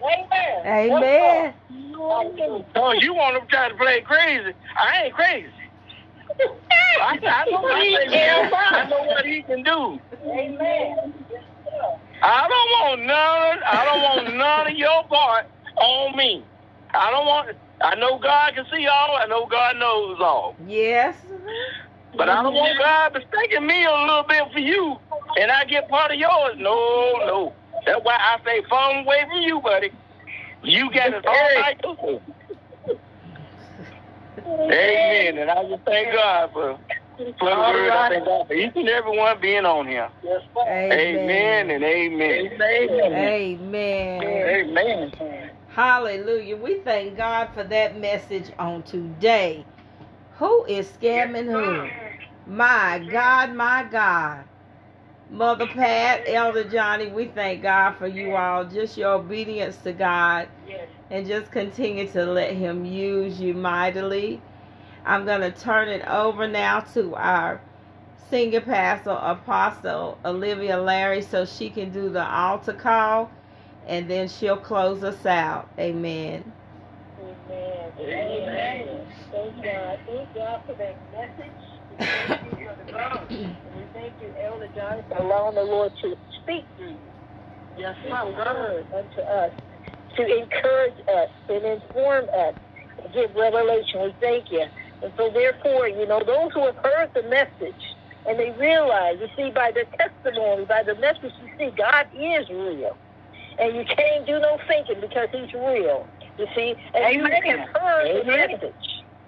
[0.66, 0.90] Amen.
[0.92, 1.54] Amen.
[2.74, 4.54] Cause you want to try to play crazy.
[4.76, 5.52] I ain't crazy.
[7.00, 7.96] I, I know what he.
[7.96, 8.00] I
[8.88, 10.00] know what he can do.
[10.26, 11.14] Amen.
[12.22, 13.58] I don't want none.
[13.66, 15.46] I don't want none of your part
[15.80, 16.44] on me.
[16.94, 17.56] I don't want.
[17.82, 19.16] I know God can see all.
[19.16, 20.54] I know God knows all.
[20.66, 21.16] Yes.
[22.16, 24.98] But I don't want God mistaking me a little bit for you,
[25.40, 26.56] and I get part of yours.
[26.58, 27.54] No, no.
[27.86, 29.90] That's why I say far away from you, buddy.
[30.62, 31.80] You got it all right.
[31.82, 32.20] too.
[34.46, 35.38] Amen.
[35.38, 36.78] And I just thank God for,
[37.16, 37.90] for the word.
[37.90, 40.08] I thank God for each and every one being on here.
[40.22, 40.62] Yes, sir.
[40.68, 42.52] Amen and amen.
[42.60, 43.12] Amen.
[43.22, 44.22] Amen.
[44.22, 45.50] Amen.
[45.68, 46.56] Hallelujah.
[46.56, 49.64] We thank God for that message on today.
[50.36, 51.88] Who is scamming who?
[52.46, 54.44] My God, my God.
[55.30, 58.66] Mother Pat, Elder Johnny, we thank God for you all.
[58.66, 60.48] Just your obedience to God
[61.10, 64.42] and just continue to let Him use you mightily.
[65.04, 67.60] I'm going to turn it over now to our
[68.30, 73.30] senior pastor, Apostle Olivia Larry, so she can do the altar call
[73.86, 75.68] and then she'll close us out.
[75.78, 76.44] Amen.
[77.20, 77.92] Amen.
[78.00, 79.06] Amen.
[79.32, 80.00] Thank God.
[80.06, 81.52] Thank God for that message.
[81.90, 82.68] We thank you.
[83.30, 86.98] And we thank you, Elder John, for allowing the Lord to speak through you.
[87.78, 89.52] Yes, my word unto us,
[90.16, 92.54] to encourage us and inform us,
[93.02, 94.02] and give revelation.
[94.02, 94.66] We thank you.
[95.02, 97.82] And so therefore, you know, those who have heard the message
[98.26, 102.48] and they realize, you see, by the testimony, by the message, you see, God is
[102.48, 102.96] real.
[103.58, 106.08] And you can't do no thinking because he's real.
[106.38, 107.42] You see, and you Amen.
[107.44, 108.74] have heard the message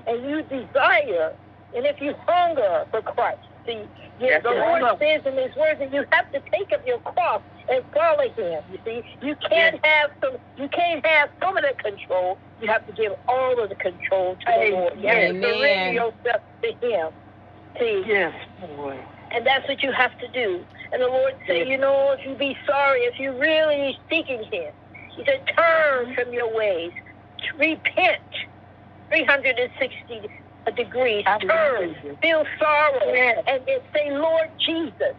[0.06, 1.32] and you desire,
[1.74, 3.72] and if you hunger for Christ, see,
[4.20, 4.80] you, Yes, the yes.
[4.80, 8.24] Lord says in His words that you have to take up your cross and follow
[8.36, 8.62] Him.
[8.70, 12.38] You see, you can't have some, you can't have some of the control.
[12.60, 14.92] You have to give all of the control to the Lord.
[14.98, 15.42] You have to Amen.
[15.42, 17.10] surrender yourself to Him.
[17.78, 18.34] See, Yes,
[18.76, 19.00] boy.
[19.32, 20.64] and that's what you have to do.
[20.92, 21.68] And the Lord said, Yes.
[21.68, 24.72] you know, if you be sorry, if you really seeking Him,
[25.16, 26.92] He said, turn from your ways,
[27.58, 28.20] repent,
[29.10, 30.28] 360
[30.72, 32.16] degrees, turn, Hallelujah.
[32.22, 33.44] feel sorrow, Yes.
[33.46, 35.16] and then say, Lord Jesus.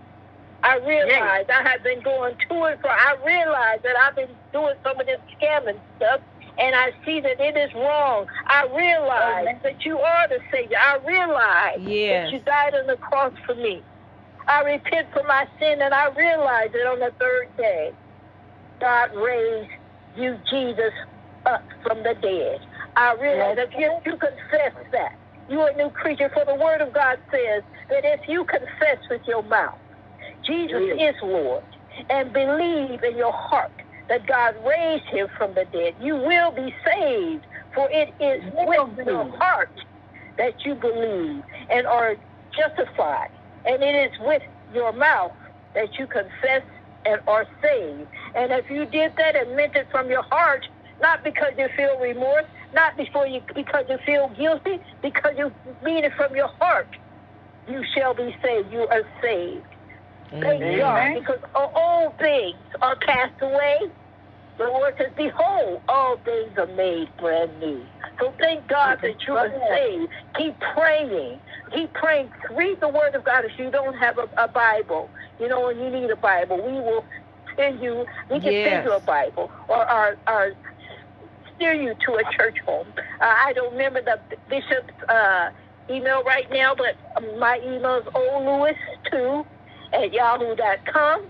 [0.63, 2.91] I realize I have been going to and fro.
[2.91, 6.21] I realize that I've been doing some of this scamming stuff,
[6.57, 8.27] and I see that it is wrong.
[8.47, 9.61] I realize Amen.
[9.63, 10.77] that you are the Savior.
[10.79, 12.25] I realize Yes.
[12.31, 13.83] that you died on the cross for me.
[14.47, 17.91] I repent for my sin, and I realize that on the third day,
[18.81, 19.69] God raised
[20.15, 20.93] you, Jesus,
[21.45, 22.59] up from the dead.
[22.95, 25.13] I realize that if you confess that,
[25.47, 26.29] you're a new creature.
[26.33, 29.79] For the Word of God says that if you confess with your mouth,
[30.45, 31.63] Jesus is Lord,
[32.09, 33.71] and believe in your heart
[34.09, 37.45] that God raised him from the dead, you will be saved.
[37.73, 39.71] For it is with your heart
[40.37, 42.15] that you believe and are
[42.57, 43.29] justified,
[43.65, 44.41] and it is with
[44.73, 45.31] your mouth
[45.73, 46.63] that you confess
[47.05, 48.07] and are saved.
[48.35, 50.65] And if you did that and meant it from your heart,
[51.01, 55.53] not because you feel remorse, not before you because you feel guilty, because you
[55.83, 56.89] mean it from your heart,
[57.67, 58.71] you shall be saved.
[58.71, 59.65] You are saved.
[60.31, 60.79] Thank Amen.
[60.79, 63.79] God, because all- all things are passed away.
[64.57, 67.85] The Lord says, Behold, all things are made brand new.
[68.19, 70.11] So thank God that you are saved.
[70.37, 71.41] Keep praying.
[71.73, 72.31] Keep praying.
[72.51, 75.11] Read the Word of God if you don't have a, a Bible.
[75.39, 76.57] You know, and you need a Bible.
[76.57, 77.05] We will
[77.57, 78.67] send you, we can Yes.
[78.69, 80.53] send you a Bible or, our, or
[81.55, 82.87] steer you to a church home.
[83.21, 85.49] Uh, I don't remember the bishop's uh,
[85.89, 86.95] email right now, but
[87.37, 89.45] my email is olewis2
[89.93, 91.25] at yahoo.com.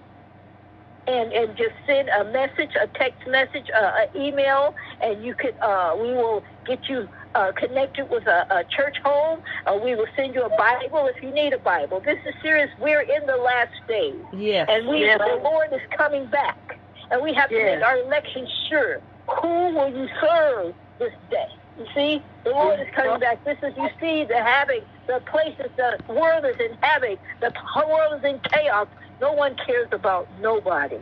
[1.08, 4.74] And, and just send a message, a text message, uh, an email,
[5.04, 9.40] and you could uh, we will get you uh, connected with a, a church home.
[9.68, 12.00] Uh, we will send you a Bible if you need a Bible.
[12.04, 12.72] This is serious.
[12.80, 14.16] We're in the last days.
[14.34, 14.68] Yes.
[14.68, 15.20] And we, Yes.
[15.20, 16.80] the Lord is coming back,
[17.12, 17.76] and we have to Yes.
[17.76, 19.00] make our election sure.
[19.42, 21.48] Who will you serve this day?
[21.78, 23.44] You see, the Lord is coming back.
[23.44, 27.92] This is you see the havoc, the places, the world is in havoc, the whole
[27.92, 28.88] world is in chaos.
[29.20, 30.98] No one cares about nobody.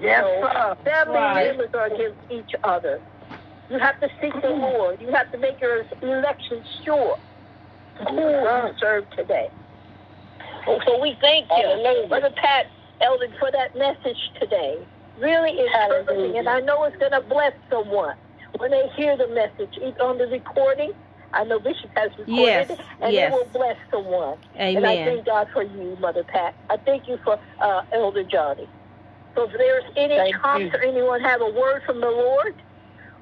[0.00, 0.76] Yes, So, sir.
[0.84, 1.46] family Right.
[1.48, 3.00] members are against each other.
[3.70, 4.60] You have to seek the mm-hmm.
[4.62, 5.00] Lord.
[5.00, 7.16] You have to make your election sure.
[8.08, 9.48] Who will you serve today?
[10.66, 12.06] Oh, So we thank you.
[12.08, 12.66] Brother Pat
[13.00, 14.78] Eldon, for that message today.
[15.18, 18.14] Really encouraging, and I know it's going to bless someone
[18.58, 20.92] when they hear the message on the recording.
[21.34, 23.32] I know Bishop has recorded Yes, it, and yes.
[23.32, 24.38] it will bless someone.
[24.54, 26.54] And I thank God for you, Mother Pat.
[26.70, 28.68] I thank you for uh, Elder Johnny.
[29.34, 30.80] So if there's any Thank comments you.
[30.80, 32.54] or anyone have a word from the Lord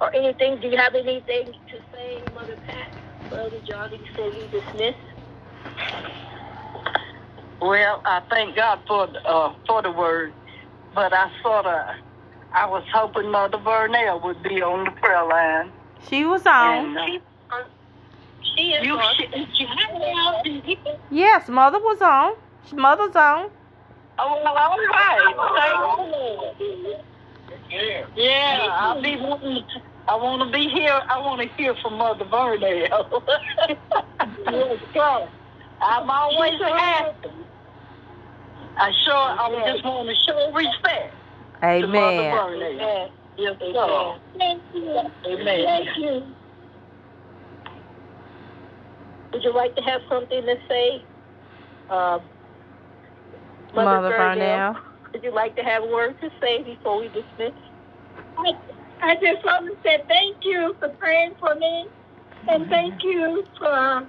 [0.01, 2.91] or anything, do you have anything to say, Mother Pat,
[3.33, 4.95] Elder Johnny, before we dismiss?
[7.61, 10.33] Well, I thank God for the, uh, for the word,
[10.95, 11.97] but I sort of,
[12.53, 15.73] I was hoping Mother Vernell would be on the prayer line.
[16.09, 16.97] She was on.
[16.97, 17.63] And, uh,
[18.57, 19.15] She is you, on.
[19.17, 19.47] she,
[20.67, 20.79] she,
[21.11, 22.35] Yes, mother was on.
[22.73, 23.51] Mother's on.
[24.19, 25.35] oh, well, all right.
[27.71, 29.65] Thank Yeah, I'll be wanting.
[30.09, 31.01] I want to be here.
[31.09, 33.23] I want to hear from Mother Vernell.
[34.51, 35.29] yes, sir.
[35.81, 37.45] I'm always asking.
[38.77, 39.15] I sure.
[39.15, 41.15] I just want to show respect
[41.61, 43.11] to Amen.
[43.37, 44.17] Yes, sir.
[44.39, 45.01] Thank you.
[45.27, 45.65] Amen.
[45.65, 46.23] Thank you.
[49.33, 51.05] Would you like to have something to say?
[51.89, 52.19] Uh,
[53.75, 54.77] Mother Vernell.
[55.13, 57.53] Would you like to have a word to say before we dismiss?
[58.37, 58.53] I,
[59.03, 61.87] I just want to say thank you for praying for me,
[62.49, 64.07] and thank you for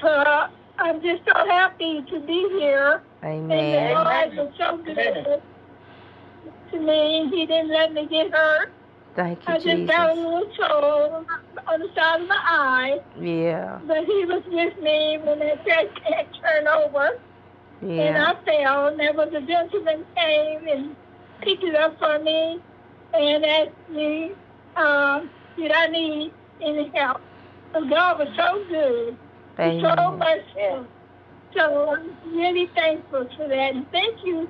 [0.00, 0.48] for.
[0.80, 3.94] I'm just so happy to be here, and the Amen.
[3.94, 5.42] Lord was so good
[6.70, 7.28] to me.
[7.30, 8.72] He didn't let me get hurt.
[9.14, 10.24] Thank you, I you, just got a Jesus.
[10.24, 11.24] little toe
[11.68, 13.80] on the side of my eye, Yeah.
[13.86, 17.10] but He was with me when that track had turned over.
[17.80, 20.96] And I fell, and there was a gentleman came and
[21.40, 22.60] picked it up for me
[23.14, 24.32] and asked me,
[24.76, 27.20] um, did I need any help?
[27.72, 29.16] So God was so good,
[29.56, 30.18] so Amen.
[30.18, 30.86] merciful.
[31.56, 33.74] So I'm really thankful for that.
[33.74, 34.48] And thank you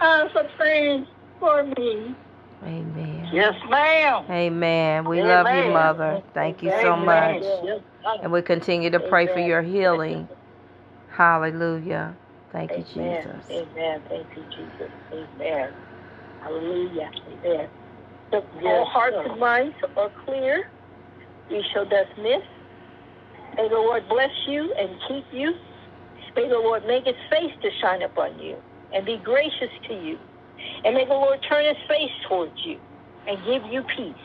[0.00, 1.06] uh, for praying
[1.40, 2.16] for me.
[2.64, 3.28] Amen.
[3.32, 4.24] Yes, ma'am.
[4.30, 5.04] Amen.
[5.04, 6.22] We love you, Mother.
[6.34, 7.06] Thank you so Amen.
[7.06, 7.42] much.
[7.42, 7.80] Yes,
[8.22, 10.28] And we continue to pray for your healing.
[11.08, 12.16] Hallelujah.
[12.52, 13.44] Thank you, Jesus.
[13.50, 14.02] Amen.
[14.08, 14.92] Thank you, Jesus.
[15.12, 15.70] Amen.
[16.40, 17.10] Hallelujah.
[17.28, 17.68] Amen.
[18.32, 19.30] The all Yes, hearts sir.
[19.30, 20.64] and minds are clear.
[21.50, 22.42] We shall dismiss.
[23.56, 25.52] May the Lord bless you and keep you.
[26.36, 28.56] May the Lord make his face to shine upon you
[28.92, 30.18] and be gracious to you.
[30.84, 32.78] And may the Lord turn his face towards you
[33.26, 34.16] and give you peace.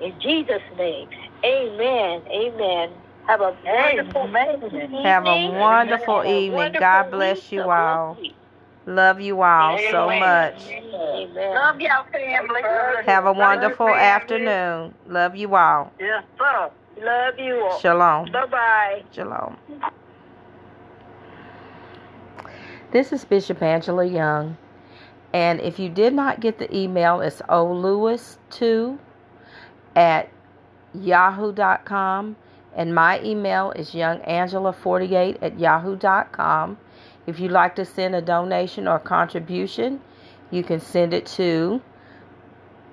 [0.00, 1.08] In Jesus' name,
[1.44, 2.22] amen.
[2.32, 2.90] Amen.
[3.26, 5.04] Have a wonderful evening.
[5.04, 6.56] Have a wonderful Have a evening.
[6.56, 8.18] wonderful God bless you all.
[8.86, 10.54] Love you all so much.
[10.68, 11.54] Amen.
[11.54, 12.62] Love y'all, family.
[13.06, 14.00] Have a wonderful Family.
[14.00, 14.94] afternoon.
[15.06, 15.92] Love you all.
[16.00, 16.70] Yes, sir.
[17.02, 17.78] Love you all.
[17.80, 18.32] Shalom.
[18.32, 19.02] Bye bye.
[19.12, 19.58] Shalom.
[22.90, 24.56] This is Bishop Angela Young.
[25.34, 28.98] And if you did not get the email, it's olewis2
[29.94, 30.30] at
[30.94, 32.36] yahoo.com.
[32.74, 36.78] And my email is youngangela48 at yahoo.com.
[37.26, 40.00] If you'd like to send a donation or contribution,
[40.50, 41.82] you can send it to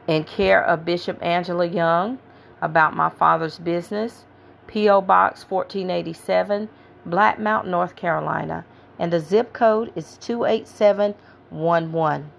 [0.08, 2.20] in care of Bishop Angela Young
[2.62, 4.26] about my father's business,
[4.68, 5.00] P.O.
[5.00, 6.68] Box 1487,
[7.06, 8.66] Black Mountain, North Carolina.
[9.00, 12.32] And the zip code is 28711.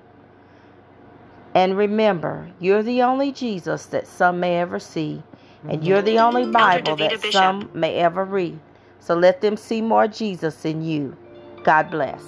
[1.55, 5.23] And remember, you're the only Jesus that some may ever see.
[5.69, 6.53] And you're the only mm-hmm.
[6.53, 7.33] Bible that Bishop.
[7.33, 8.59] some may ever read.
[9.01, 11.17] So let them see more Jesus in you.
[11.65, 12.23] God bless.